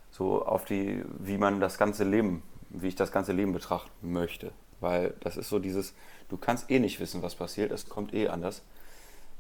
[0.10, 4.52] So auf die, wie man das ganze Leben, wie ich das ganze Leben betrachten möchte.
[4.80, 5.94] Weil das ist so dieses,
[6.30, 8.62] du kannst eh nicht wissen, was passiert, es kommt eh anders.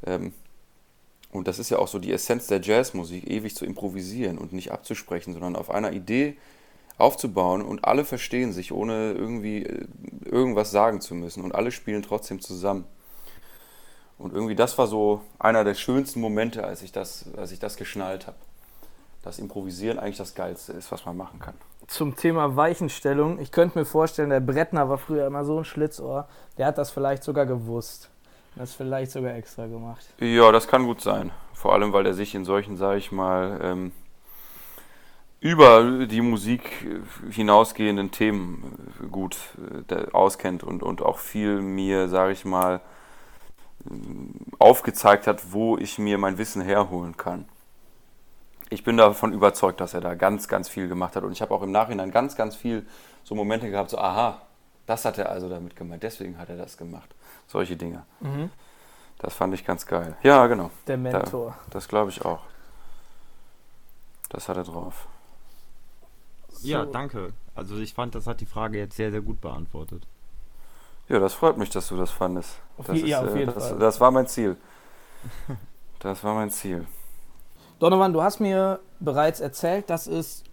[0.05, 0.33] Ähm,
[1.31, 4.71] und das ist ja auch so die Essenz der Jazzmusik, ewig zu improvisieren und nicht
[4.71, 6.37] abzusprechen, sondern auf einer Idee
[6.97, 9.85] aufzubauen und alle verstehen sich, ohne irgendwie äh,
[10.25, 12.85] irgendwas sagen zu müssen und alle spielen trotzdem zusammen.
[14.17, 17.77] Und irgendwie das war so einer der schönsten Momente, als ich das, als ich das
[17.77, 18.37] geschnallt habe.
[19.21, 21.55] das Improvisieren eigentlich das Geilste ist, was man machen kann.
[21.89, 26.27] Zum Thema Weichenstellung, ich könnte mir vorstellen, der Brettner war früher immer so ein Schlitzohr,
[26.59, 28.11] der hat das vielleicht sogar gewusst.
[28.55, 30.05] Das vielleicht sogar extra gemacht.
[30.19, 31.31] Ja, das kann gut sein.
[31.53, 33.91] Vor allem, weil er sich in solchen, sage ich mal, ähm,
[35.39, 36.87] über die Musik
[37.31, 39.37] hinausgehenden Themen äh, gut
[39.89, 42.81] äh, auskennt und, und auch viel mir, sage ich mal,
[43.85, 43.93] äh,
[44.59, 47.45] aufgezeigt hat, wo ich mir mein Wissen herholen kann.
[48.69, 51.53] Ich bin davon überzeugt, dass er da ganz, ganz viel gemacht hat und ich habe
[51.53, 52.85] auch im Nachhinein ganz, ganz viel
[53.23, 54.41] so Momente gehabt, so aha,
[54.85, 57.13] das hat er also damit gemeint, deswegen hat er das gemacht.
[57.47, 58.03] Solche Dinge.
[58.19, 58.49] Mhm.
[59.19, 60.15] Das fand ich ganz geil.
[60.23, 60.71] Ja, genau.
[60.87, 61.55] Der Mentor.
[61.65, 62.39] Da, das glaube ich auch.
[64.29, 65.07] Das hat er drauf.
[66.51, 66.67] So.
[66.67, 67.33] Ja, danke.
[67.55, 70.07] Also ich fand, das hat die Frage jetzt sehr, sehr gut beantwortet.
[71.09, 72.59] Ja, das freut mich, dass du das fandest.
[72.77, 73.79] Das, je, ist, ja, auf äh, jeden das, Fall.
[73.79, 74.57] das war mein Ziel.
[76.01, 76.87] Das war mein Ziel.
[77.79, 80.43] Donovan, du hast mir bereits erzählt, dass es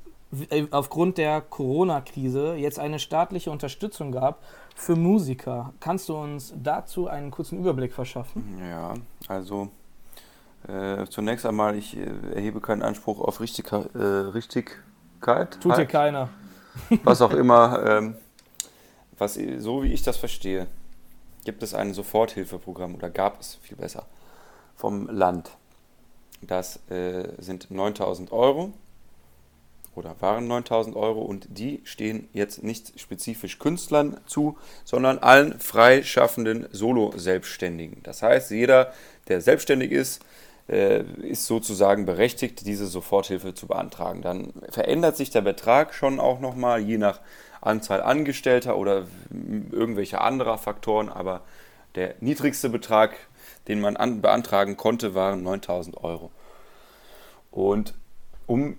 [0.50, 4.42] äh, aufgrund der Corona-Krise jetzt eine staatliche Unterstützung gab
[4.76, 5.72] für Musiker.
[5.80, 8.60] Kannst du uns dazu einen kurzen Überblick verschaffen?
[8.70, 8.94] Ja,
[9.26, 9.70] also
[10.68, 15.60] äh, zunächst einmal, ich äh, erhebe keinen Anspruch auf Richtig, äh, Richtigkeit.
[15.60, 15.80] Tut halt.
[15.80, 16.28] dir keiner.
[17.02, 17.84] Was auch immer.
[17.84, 18.16] Ähm,
[19.18, 20.68] was, so wie ich das verstehe,
[21.44, 24.04] gibt es ein Soforthilfeprogramm oder gab es viel besser
[24.76, 25.50] vom Land.
[26.42, 28.72] Das äh, sind 9000 Euro
[29.94, 36.68] oder waren 9000 Euro und die stehen jetzt nicht spezifisch Künstlern zu, sondern allen freischaffenden
[36.70, 38.02] Solo-Selbstständigen.
[38.02, 38.92] Das heißt, jeder,
[39.28, 40.22] der selbstständig ist,
[40.68, 44.20] äh, ist sozusagen berechtigt, diese Soforthilfe zu beantragen.
[44.22, 47.20] Dann verändert sich der Betrag schon auch nochmal, je nach
[47.60, 49.06] Anzahl Angestellter oder
[49.72, 51.42] irgendwelcher anderer Faktoren, aber
[51.94, 53.16] der niedrigste Betrag,
[53.68, 56.30] den man an, beantragen konnte, waren 9000 Euro.
[57.50, 57.94] Und
[58.46, 58.76] um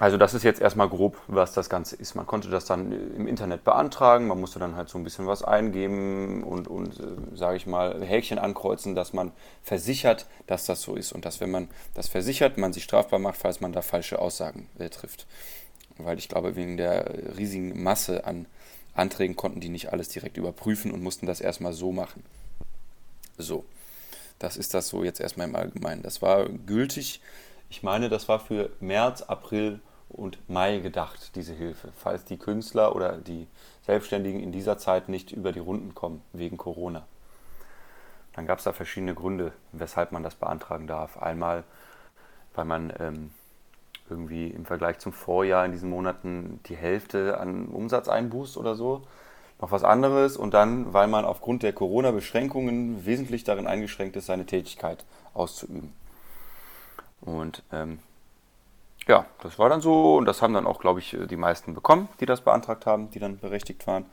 [0.00, 2.16] also das ist jetzt erstmal grob, was das Ganze ist.
[2.16, 5.44] Man konnte das dann im Internet beantragen, man musste dann halt so ein bisschen was
[5.44, 9.30] eingeben und, und äh, sage ich mal, Häkchen ankreuzen, dass man
[9.62, 11.12] versichert, dass das so ist.
[11.12, 14.68] Und dass, wenn man das versichert, man sich strafbar macht, falls man da falsche Aussagen
[14.80, 15.28] äh, trifft.
[15.96, 18.46] Weil ich glaube, wegen der riesigen Masse an
[18.94, 22.24] Anträgen konnten die nicht alles direkt überprüfen und mussten das erstmal so machen.
[23.38, 23.64] So,
[24.38, 26.02] das ist das so jetzt erstmal im Allgemeinen.
[26.02, 27.20] Das war gültig
[27.74, 32.94] ich meine, das war für März, April und Mai gedacht, diese Hilfe, falls die Künstler
[32.94, 33.48] oder die
[33.82, 37.04] Selbstständigen in dieser Zeit nicht über die Runden kommen wegen Corona.
[38.32, 41.18] Dann gab es da verschiedene Gründe, weshalb man das beantragen darf.
[41.18, 41.64] Einmal,
[42.54, 43.30] weil man ähm,
[44.08, 49.02] irgendwie im Vergleich zum Vorjahr in diesen Monaten die Hälfte an Umsatz einbußt oder so.
[49.60, 54.46] Noch was anderes und dann, weil man aufgrund der Corona-Beschränkungen wesentlich darin eingeschränkt ist, seine
[54.46, 55.92] Tätigkeit auszuüben.
[57.20, 58.00] Und ähm,
[59.06, 62.08] ja, das war dann so und das haben dann auch, glaube ich, die meisten bekommen,
[62.20, 64.06] die das beantragt haben, die dann berechtigt waren.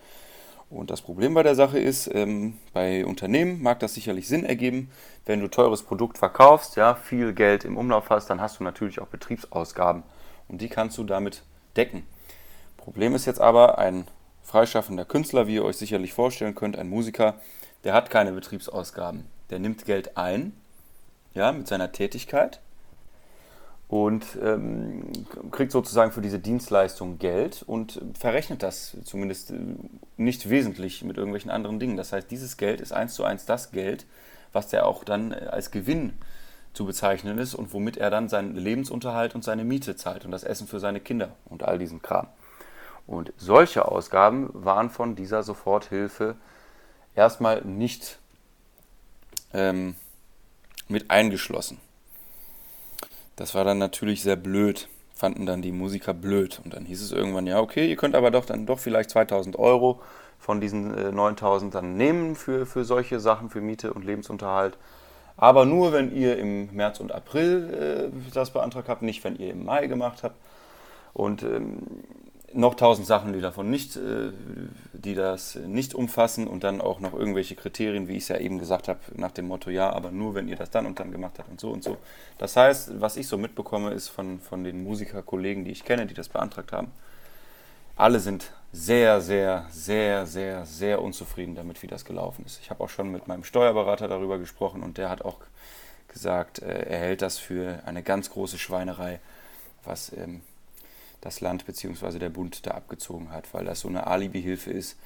[0.69, 4.89] Und das Problem bei der Sache ist, ähm, bei Unternehmen mag das sicherlich Sinn ergeben,
[5.25, 9.01] wenn du teures Produkt verkaufst, ja, viel Geld im Umlauf hast, dann hast du natürlich
[9.01, 10.03] auch Betriebsausgaben
[10.47, 11.43] und die kannst du damit
[11.75, 12.07] decken.
[12.77, 14.07] Problem ist jetzt aber, ein
[14.43, 17.35] freischaffender Künstler, wie ihr euch sicherlich vorstellen könnt, ein Musiker,
[17.83, 19.25] der hat keine Betriebsausgaben.
[19.49, 20.53] Der nimmt Geld ein,
[21.33, 22.59] ja, mit seiner Tätigkeit
[23.91, 25.11] und ähm,
[25.51, 29.55] kriegt sozusagen für diese Dienstleistung Geld und verrechnet das zumindest äh,
[30.15, 31.97] nicht wesentlich mit irgendwelchen anderen Dingen.
[31.97, 34.05] Das heißt, dieses Geld ist eins zu eins das Geld,
[34.53, 36.13] was der auch dann äh, als Gewinn
[36.71, 40.45] zu bezeichnen ist und womit er dann seinen Lebensunterhalt und seine Miete zahlt und das
[40.45, 42.27] Essen für seine Kinder und all diesen Kram.
[43.07, 46.35] Und solche Ausgaben waren von dieser Soforthilfe
[47.15, 48.19] erstmal nicht
[49.53, 49.95] ähm,
[50.87, 51.79] mit eingeschlossen.
[53.35, 56.61] Das war dann natürlich sehr blöd, fanden dann die Musiker blöd.
[56.63, 59.57] Und dann hieß es irgendwann, ja, okay, ihr könnt aber doch dann doch vielleicht 2000
[59.57, 60.01] Euro
[60.39, 64.77] von diesen äh, 9000 dann nehmen für, für solche Sachen, für Miete und Lebensunterhalt.
[65.37, 69.51] Aber nur, wenn ihr im März und April äh, das beantragt habt, nicht, wenn ihr
[69.51, 70.35] im Mai gemacht habt.
[71.13, 71.79] Und ähm,
[72.53, 74.31] noch tausend Sachen, die davon nicht, äh,
[74.93, 78.59] die das nicht umfassen und dann auch noch irgendwelche Kriterien, wie ich es ja eben
[78.59, 81.39] gesagt habe, nach dem Motto, ja, aber nur wenn ihr das dann und dann gemacht
[81.39, 81.97] habt und so und so.
[82.37, 86.13] Das heißt, was ich so mitbekomme, ist von, von den Musikerkollegen, die ich kenne, die
[86.13, 86.91] das beantragt haben,
[87.95, 92.59] alle sind sehr, sehr, sehr, sehr, sehr unzufrieden damit, wie das gelaufen ist.
[92.61, 95.37] Ich habe auch schon mit meinem Steuerberater darüber gesprochen und der hat auch
[96.07, 99.19] gesagt, äh, er hält das für eine ganz große Schweinerei,
[99.83, 100.41] was ähm,
[101.21, 102.19] das Land bzw.
[102.19, 104.97] der Bund da abgezogen hat, weil das so eine Alibi-Hilfe ist,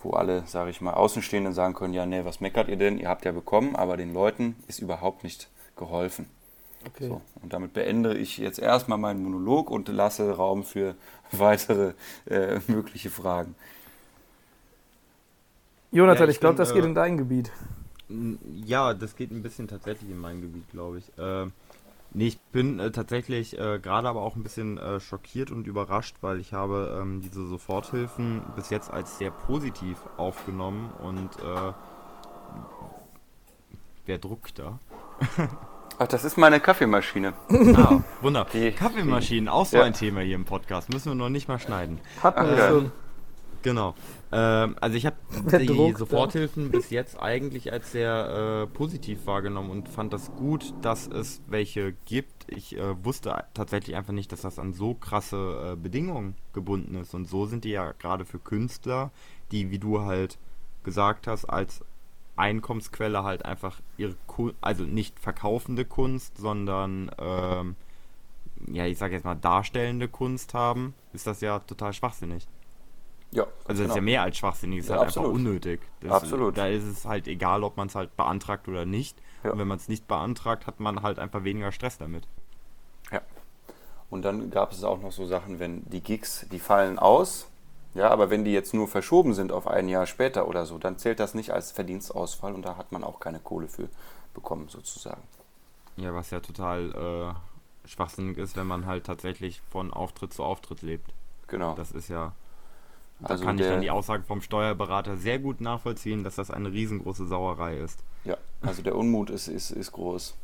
[0.00, 2.98] wo alle, sage ich mal, Außenstehenden sagen können, ja, nee, was meckert ihr denn?
[2.98, 6.26] Ihr habt ja bekommen, aber den Leuten ist überhaupt nicht geholfen.
[6.86, 7.08] Okay.
[7.08, 10.94] So, und damit beende ich jetzt erstmal meinen Monolog und lasse Raum für
[11.32, 11.94] weitere
[12.26, 13.54] äh, mögliche Fragen.
[15.90, 17.50] Jonathan, ja, ich, ich glaube, das äh, geht in dein Gebiet.
[18.66, 21.18] Ja, das geht ein bisschen tatsächlich in mein Gebiet, glaube ich.
[21.18, 21.46] Äh,
[22.14, 26.16] nee, ich bin äh, tatsächlich äh, gerade aber auch ein bisschen äh, schockiert und überrascht,
[26.20, 31.72] weil ich habe ähm, diese Soforthilfen bis jetzt als sehr positiv aufgenommen und äh,
[34.06, 34.78] wer druckt da?
[35.98, 37.34] Ach, das ist meine Kaffeemaschine.
[37.76, 38.70] Ah, wunderbar.
[38.72, 39.84] Kaffeemaschinen, auch so ja.
[39.84, 40.92] ein Thema hier im Podcast.
[40.92, 42.00] Müssen wir noch nicht mal schneiden.
[42.20, 42.92] Hatten wir schon.
[43.62, 43.94] Genau.
[44.34, 45.16] Ähm, also ich habe
[45.60, 46.70] die Druck, Soforthilfen ja.
[46.70, 51.92] bis jetzt eigentlich als sehr äh, positiv wahrgenommen und fand das gut, dass es welche
[52.04, 52.32] gibt.
[52.48, 57.14] Ich äh, wusste tatsächlich einfach nicht, dass das an so krasse äh, Bedingungen gebunden ist.
[57.14, 59.12] Und so sind die ja gerade für Künstler,
[59.52, 60.36] die, wie du halt
[60.82, 61.84] gesagt hast, als
[62.34, 67.76] Einkommensquelle halt einfach ihre, Kunst, also nicht verkaufende Kunst, sondern ähm,
[68.66, 72.48] ja, ich sage jetzt mal darstellende Kunst haben, ist das ja total schwachsinnig.
[73.34, 73.46] Ja.
[73.64, 74.04] Also das ist ja genau.
[74.04, 75.30] mehr als schwachsinnig, es ist ja, halt absolut.
[75.30, 75.80] einfach unnötig.
[76.00, 76.56] Das, absolut.
[76.56, 79.18] Da ist es halt egal, ob man es halt beantragt oder nicht.
[79.42, 79.50] Ja.
[79.50, 82.28] Und wenn man es nicht beantragt, hat man halt einfach weniger Stress damit.
[83.10, 83.20] Ja.
[84.08, 87.48] Und dann gab es auch noch so Sachen, wenn die Gigs, die fallen aus,
[87.94, 90.98] ja, aber wenn die jetzt nur verschoben sind auf ein Jahr später oder so, dann
[90.98, 93.88] zählt das nicht als Verdienstausfall und da hat man auch keine Kohle für
[94.32, 95.22] bekommen, sozusagen.
[95.96, 97.34] Ja, was ja total
[97.84, 101.12] äh, schwachsinnig ist, wenn man halt tatsächlich von Auftritt zu Auftritt lebt.
[101.46, 101.74] Genau.
[101.74, 102.32] Das ist ja
[103.20, 106.72] da also kann ich dann die Aussage vom Steuerberater sehr gut nachvollziehen, dass das eine
[106.72, 108.02] riesengroße Sauerei ist.
[108.24, 110.34] Ja, also der Unmut ist, ist, ist groß.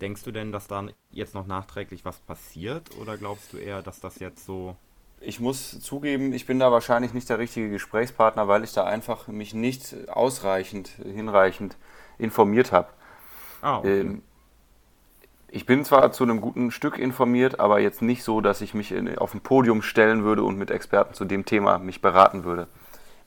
[0.00, 4.00] Denkst du denn, dass da jetzt noch nachträglich was passiert oder glaubst du eher, dass
[4.00, 4.76] das jetzt so.
[5.20, 9.28] Ich muss zugeben, ich bin da wahrscheinlich nicht der richtige Gesprächspartner, weil ich da einfach
[9.28, 11.76] mich nicht ausreichend, hinreichend
[12.18, 12.88] informiert habe.
[13.60, 14.00] Ah, okay.
[14.00, 14.22] ähm,
[15.52, 18.92] ich bin zwar zu einem guten Stück informiert, aber jetzt nicht so, dass ich mich
[18.92, 22.68] in, auf ein Podium stellen würde und mit Experten zu dem Thema mich beraten würde.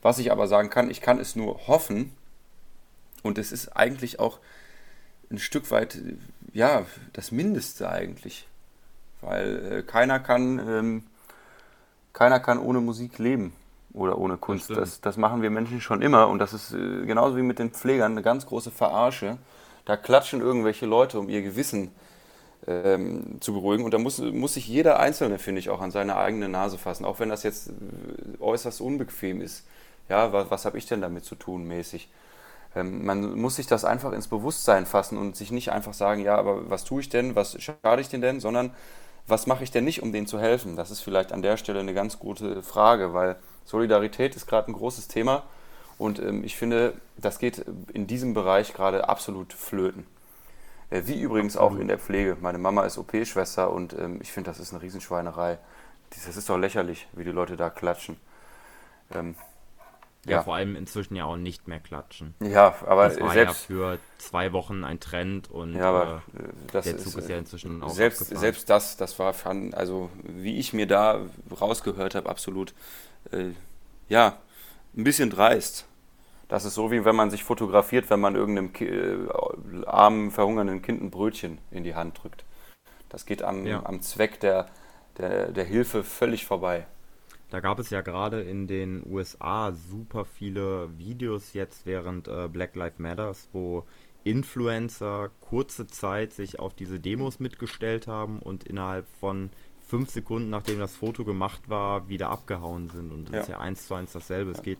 [0.02, 2.12] Was ich aber sagen kann, ich kann es nur hoffen
[3.22, 4.38] und es ist eigentlich auch
[5.30, 5.98] ein Stück weit,
[6.52, 8.46] ja, das Mindeste eigentlich.
[9.20, 11.04] Weil äh, keiner kann, ähm,
[12.12, 13.54] keiner kann ohne Musik leben
[13.92, 14.70] oder ohne Kunst.
[14.70, 17.58] Das, das, das, machen wir Menschen schon immer und das ist äh, genauso wie mit
[17.58, 19.38] den Pflegern eine ganz große Verarsche.
[19.84, 21.90] Da klatschen irgendwelche Leute um ihr Gewissen
[22.66, 23.84] ähm, zu beruhigen.
[23.84, 27.04] Und da muss, muss sich jeder Einzelne, finde ich, auch an seine eigene Nase fassen,
[27.04, 29.64] auch wenn das jetzt äh, äußerst unbequem ist.
[30.08, 32.08] Ja, was, was habe ich denn damit zu tun, mäßig?
[32.74, 36.36] Ähm, man muss sich das einfach ins Bewusstsein fassen und sich nicht einfach sagen, ja,
[36.36, 38.72] aber was tue ich denn, was schade ich denn denn, sondern
[39.26, 40.76] was mache ich denn nicht, um denen zu helfen?
[40.76, 44.74] Das ist vielleicht an der Stelle eine ganz gute Frage, weil Solidarität ist gerade ein
[44.74, 45.44] großes Thema
[45.98, 50.06] und ähm, ich finde, das geht in diesem Bereich gerade absolut flöten.
[50.90, 52.36] Äh, wie übrigens auch in der Pflege.
[52.40, 55.58] Meine Mama ist OP-Schwester und ähm, ich finde, das ist eine Riesenschweinerei.
[56.10, 58.16] Das ist doch lächerlich, wie die Leute da klatschen.
[59.12, 59.34] Ähm,
[60.26, 62.34] ja, ja, vor allem inzwischen ja auch nicht mehr klatschen.
[62.40, 66.72] Ja, aber das war selbst ja für zwei Wochen ein Trend und ja, aber, äh,
[66.72, 69.34] der Zug ist, ist, ja inzwischen auch selbst selbst das, das war
[69.72, 71.20] also wie ich mir da
[71.60, 72.72] rausgehört habe, absolut
[73.32, 73.50] äh,
[74.08, 74.38] ja
[74.96, 75.86] ein bisschen dreist.
[76.48, 81.02] Das ist so, wie wenn man sich fotografiert, wenn man irgendeinem äh, armen, verhungernden Kind
[81.02, 82.44] ein Brötchen in die Hand drückt.
[83.08, 83.84] Das geht am, ja.
[83.84, 84.66] am Zweck der,
[85.18, 86.86] der, der Hilfe völlig vorbei.
[87.50, 92.74] Da gab es ja gerade in den USA super viele Videos jetzt während äh, Black
[92.74, 93.84] Lives Matters, wo
[94.24, 99.50] Influencer kurze Zeit sich auf diese Demos mitgestellt haben und innerhalb von
[99.86, 103.12] fünf Sekunden, nachdem das Foto gemacht war, wieder abgehauen sind.
[103.12, 103.40] Und das ja.
[103.40, 104.50] ist ja eins zu eins dasselbe.
[104.50, 104.78] Es geht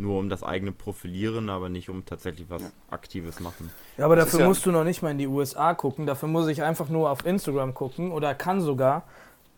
[0.00, 2.70] nur um das eigene Profilieren, aber nicht um tatsächlich was ja.
[2.90, 3.70] Aktives machen.
[3.98, 6.06] Ja, aber dafür ja musst du noch nicht mal in die USA gucken.
[6.06, 9.04] Dafür muss ich einfach nur auf Instagram gucken oder kann sogar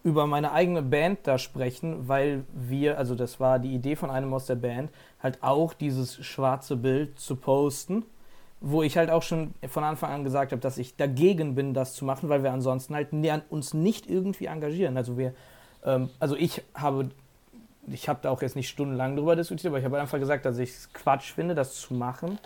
[0.05, 4.35] über meine eigene Band da sprechen, weil wir, also das war die Idee von einem
[4.35, 4.91] aus der Band,
[5.23, 8.05] halt auch dieses schwarze Bild zu posten,
[8.61, 11.95] wo ich halt auch schon von Anfang an gesagt habe, dass ich dagegen bin, das
[11.95, 13.13] zu machen, weil wir ansonsten halt
[13.51, 14.97] uns nicht irgendwie engagieren.
[14.97, 15.35] Also wir,
[15.85, 17.11] ähm, also ich habe
[17.87, 20.59] ich habe da auch jetzt nicht stundenlang drüber diskutiert, aber ich habe einfach gesagt, dass
[20.59, 22.39] ich es Quatsch finde, das zu machen,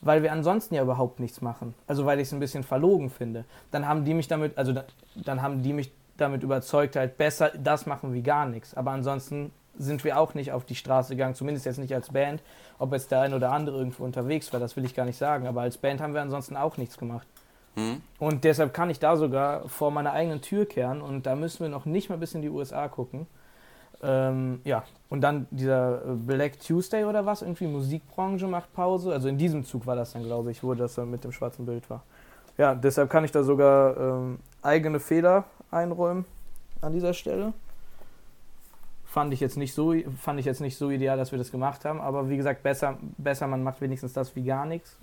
[0.00, 1.74] weil wir ansonsten ja überhaupt nichts machen.
[1.86, 3.44] Also weil ich es ein bisschen verlogen finde.
[3.70, 7.50] Dann haben die mich damit, also da, dann haben die mich damit überzeugt, halt besser
[7.50, 8.74] das machen wie gar nichts.
[8.74, 12.42] Aber ansonsten sind wir auch nicht auf die Straße gegangen, zumindest jetzt nicht als Band.
[12.78, 15.46] Ob jetzt der ein oder andere irgendwo unterwegs war, das will ich gar nicht sagen.
[15.46, 17.26] Aber als Band haben wir ansonsten auch nichts gemacht.
[17.76, 18.02] Mhm.
[18.18, 21.68] Und deshalb kann ich da sogar vor meiner eigenen Tür kehren und da müssen wir
[21.68, 23.26] noch nicht mal bis in die USA gucken.
[24.02, 29.12] Ähm, ja, und dann dieser äh, Black Tuesday oder was, irgendwie Musikbranche macht Pause.
[29.12, 31.66] Also in diesem Zug war das dann, glaube ich, wo das dann mit dem schwarzen
[31.66, 32.02] Bild war.
[32.58, 36.24] Ja, deshalb kann ich da sogar ähm, eigene Fehler einräumen
[36.80, 37.52] an dieser Stelle.
[39.04, 41.84] Fand ich, jetzt nicht so, fand ich jetzt nicht so ideal, dass wir das gemacht
[41.84, 44.96] haben, aber wie gesagt, besser, besser man macht wenigstens das wie gar nichts.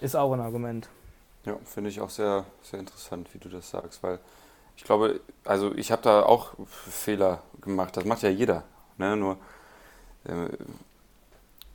[0.00, 0.88] Ist auch ein Argument.
[1.44, 4.18] Ja, finde ich auch sehr, sehr interessant, wie du das sagst, weil
[4.76, 7.96] ich glaube, also ich habe da auch Fehler gemacht.
[7.96, 8.64] Das macht ja jeder.
[8.98, 9.16] Ne?
[9.16, 9.38] Nur
[10.24, 10.48] äh,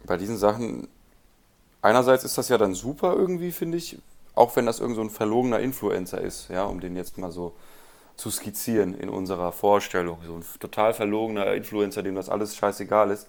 [0.05, 0.87] bei diesen Sachen,
[1.81, 3.97] einerseits ist das ja dann super irgendwie, finde ich,
[4.35, 7.53] auch wenn das irgend so ein verlogener Influencer ist, ja, um den jetzt mal so
[8.15, 10.19] zu skizzieren in unserer Vorstellung.
[10.25, 13.27] So ein total verlogener Influencer, dem das alles scheißegal ist.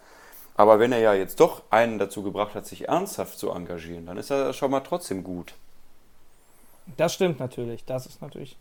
[0.55, 4.19] Aber wenn er ja jetzt doch einen dazu gebracht hat, sich ernsthaft zu engagieren, dann
[4.19, 5.55] ist er schon mal trotzdem gut.
[6.97, 7.85] Das stimmt natürlich.
[7.85, 8.57] Das ist natürlich.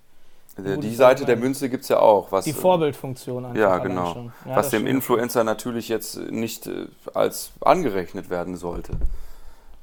[0.57, 2.31] Äh, die Seite der Münze gibt es ja auch.
[2.31, 4.31] Was, die Vorbildfunktion einfach Ja, genau.
[4.45, 8.93] Ja, was dem Influencer natürlich jetzt nicht äh, als angerechnet werden sollte.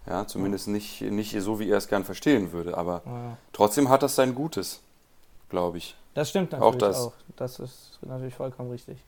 [0.06, 2.76] Ja, zumindest nicht, nicht so, wie er es gern verstehen würde.
[2.76, 3.36] Aber ja.
[3.52, 4.80] trotzdem hat das sein Gutes,
[5.50, 5.96] glaube ich.
[6.14, 6.78] Das stimmt natürlich auch.
[6.78, 7.12] Das, auch.
[7.36, 8.98] das ist natürlich vollkommen richtig.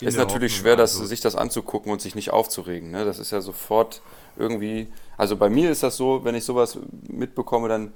[0.00, 2.90] Ist natürlich schwer, das, sich das anzugucken und sich nicht aufzuregen.
[2.90, 3.04] Ne?
[3.04, 4.02] Das ist ja sofort
[4.36, 4.88] irgendwie.
[5.16, 7.92] Also bei mir ist das so, wenn ich sowas mitbekomme, dann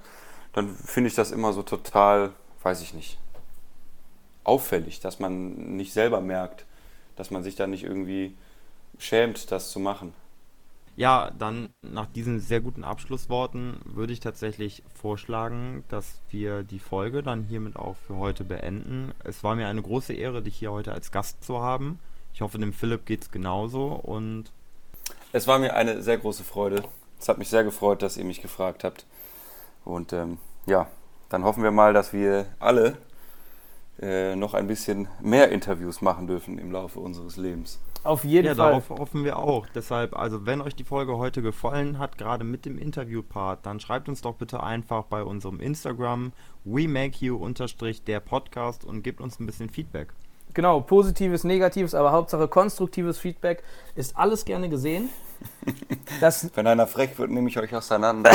[0.53, 2.33] dann finde ich das immer so total,
[2.63, 3.19] weiß ich nicht,
[4.45, 6.65] auffällig, dass man nicht selber merkt,
[7.17, 8.35] dass man sich da nicht irgendwie
[8.99, 10.13] schämt, das zu machen.
[10.97, 17.23] Ja, dann nach diesen sehr guten Abschlussworten würde ich tatsächlich vorschlagen, dass wir die Folge
[17.23, 19.13] dann hiermit auch für heute beenden.
[19.23, 22.01] Es war mir eine große Ehre, dich hier heute als Gast zu haben.
[22.35, 24.51] Ich hoffe, dem Philipp geht es genauso und.
[25.33, 26.83] Es war mir eine sehr große Freude.
[27.21, 29.07] Es hat mich sehr gefreut, dass ihr mich gefragt habt.
[29.85, 30.89] Und ähm, ja,
[31.29, 32.99] dann hoffen wir mal, dass wir alle
[34.01, 37.81] äh, noch ein bisschen mehr Interviews machen dürfen im Laufe unseres Lebens.
[38.05, 38.71] Auf jeden ja, Fall.
[38.71, 39.67] Darauf hoffen wir auch.
[39.75, 44.09] Deshalb, also wenn euch die Folge heute gefallen hat, gerade mit dem Interview-Part, dann schreibt
[44.09, 46.33] uns doch bitte einfach bei unserem Instagram
[46.65, 47.39] we make you
[48.07, 50.13] der Podcast und gebt uns ein bisschen Feedback.
[50.55, 53.63] Genau, positives, negatives, aber Hauptsache konstruktives Feedback
[53.95, 55.09] ist alles gerne gesehen.
[56.21, 58.31] Das Wenn einer frech wird, nehme ich euch auseinander.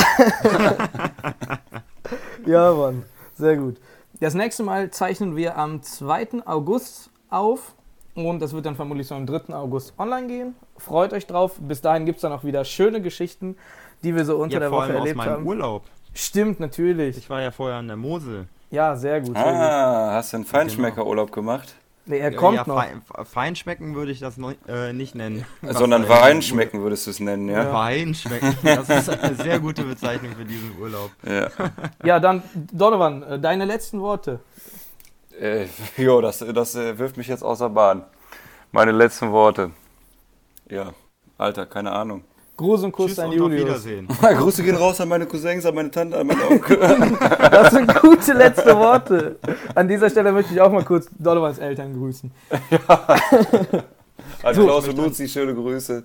[2.46, 3.02] ja, Mann,
[3.34, 3.76] sehr gut.
[4.20, 6.46] Das nächste Mal zeichnen wir am 2.
[6.46, 7.74] August auf
[8.14, 9.54] und das wird dann vermutlich so am 3.
[9.54, 10.54] August online gehen.
[10.78, 11.56] Freut euch drauf.
[11.58, 13.56] Bis dahin gibt es dann auch wieder schöne Geschichten,
[14.02, 15.46] die wir so unter ja, der Woche erlebt aus meinem haben.
[15.46, 15.82] Urlaub.
[16.14, 17.18] Stimmt, natürlich.
[17.18, 18.46] Ich war ja vorher an der Mosel.
[18.70, 19.36] Ja, sehr gut.
[19.36, 20.14] Sehr ah, gut.
[20.14, 21.74] hast du einen Feinschmeckerurlaub gemacht?
[22.06, 22.76] Nee, er kommt ja, noch.
[22.76, 25.46] Fein, Feinschmecken würde ich das noch, äh, nicht nennen.
[25.62, 27.64] Sondern Weinschmecken würdest du es nennen, ja?
[27.64, 27.72] ja?
[27.72, 31.10] Weinschmecken, das ist eine sehr gute Bezeichnung für diesen Urlaub.
[31.26, 31.48] Ja,
[32.04, 32.42] ja dann,
[32.72, 34.40] Donovan, äh, deine letzten Worte.
[35.40, 38.04] Äh, jo, das, das äh, wirft mich jetzt außer Bahn.
[38.70, 39.70] Meine letzten Worte.
[40.68, 40.92] Ja,
[41.38, 42.24] Alter, keine Ahnung.
[42.56, 43.66] Gruß und Kuss Tschüss an Julius.
[43.66, 44.08] Wiedersehen.
[44.20, 46.78] Grüße gehen raus an meine Cousins, an meine Tante, an meine Onkel.
[47.50, 49.36] das sind gute letzte Worte.
[49.74, 52.30] An dieser Stelle möchte ich auch mal kurz Donovans Eltern grüßen.
[52.70, 53.16] Ja.
[54.42, 56.04] An so, Klaus und Luzi, schöne Grüße.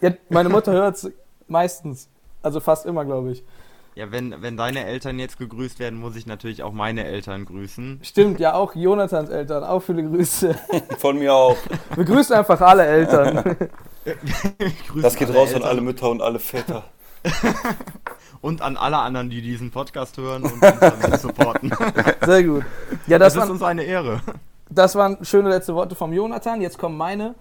[0.00, 1.10] Ja, meine Mutter hört es
[1.48, 2.08] meistens.
[2.42, 3.44] Also fast immer, glaube ich.
[3.94, 8.00] Ja, wenn, wenn deine Eltern jetzt gegrüßt werden, muss ich natürlich auch meine Eltern grüßen.
[8.02, 9.64] Stimmt, ja, auch Jonathans Eltern.
[9.64, 10.54] Auch viele Grüße.
[10.98, 11.58] Von mir auch.
[11.94, 13.54] Wir grüßen einfach alle Eltern.
[15.02, 15.64] das geht raus Eltern.
[15.64, 16.84] an alle Mütter und alle Väter.
[18.40, 21.70] und an alle anderen, die diesen Podcast hören und uns supporten.
[22.24, 22.64] Sehr gut.
[23.06, 24.22] Ja, das, das ist uns eine Ehre.
[24.70, 26.62] Das waren schöne letzte Worte vom Jonathan.
[26.62, 27.34] Jetzt kommen meine.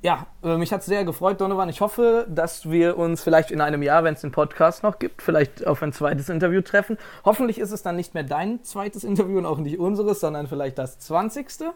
[0.00, 1.68] Ja, äh, mich hat es sehr gefreut, Donovan.
[1.68, 5.22] Ich hoffe, dass wir uns vielleicht in einem Jahr, wenn es den Podcast noch gibt,
[5.22, 6.98] vielleicht auf ein zweites Interview treffen.
[7.24, 10.78] Hoffentlich ist es dann nicht mehr dein zweites Interview und auch nicht unseres, sondern vielleicht
[10.78, 11.72] das zwanzigste.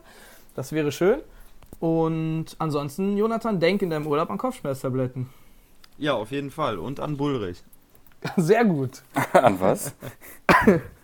[0.55, 1.21] Das wäre schön.
[1.81, 5.29] Und ansonsten, Jonathan, denk in deinem Urlaub an Kopfschmerztabletten.
[5.99, 6.79] Ja, auf jeden Fall.
[6.79, 7.65] Und an Bullrich.
[8.37, 9.03] Sehr gut.
[9.33, 9.95] an was?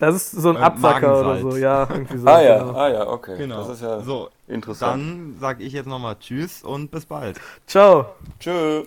[0.00, 2.26] Das ist so ein äh, Absacker oder so, ja, irgendwie so.
[2.26, 2.72] Ah ja, genau.
[2.72, 3.36] ah ja, okay.
[3.36, 3.58] Genau.
[3.58, 5.02] Das ist ja so, interessant.
[5.02, 7.38] Dann sage ich jetzt nochmal Tschüss und bis bald.
[7.66, 8.06] Ciao.
[8.40, 8.84] Tschö.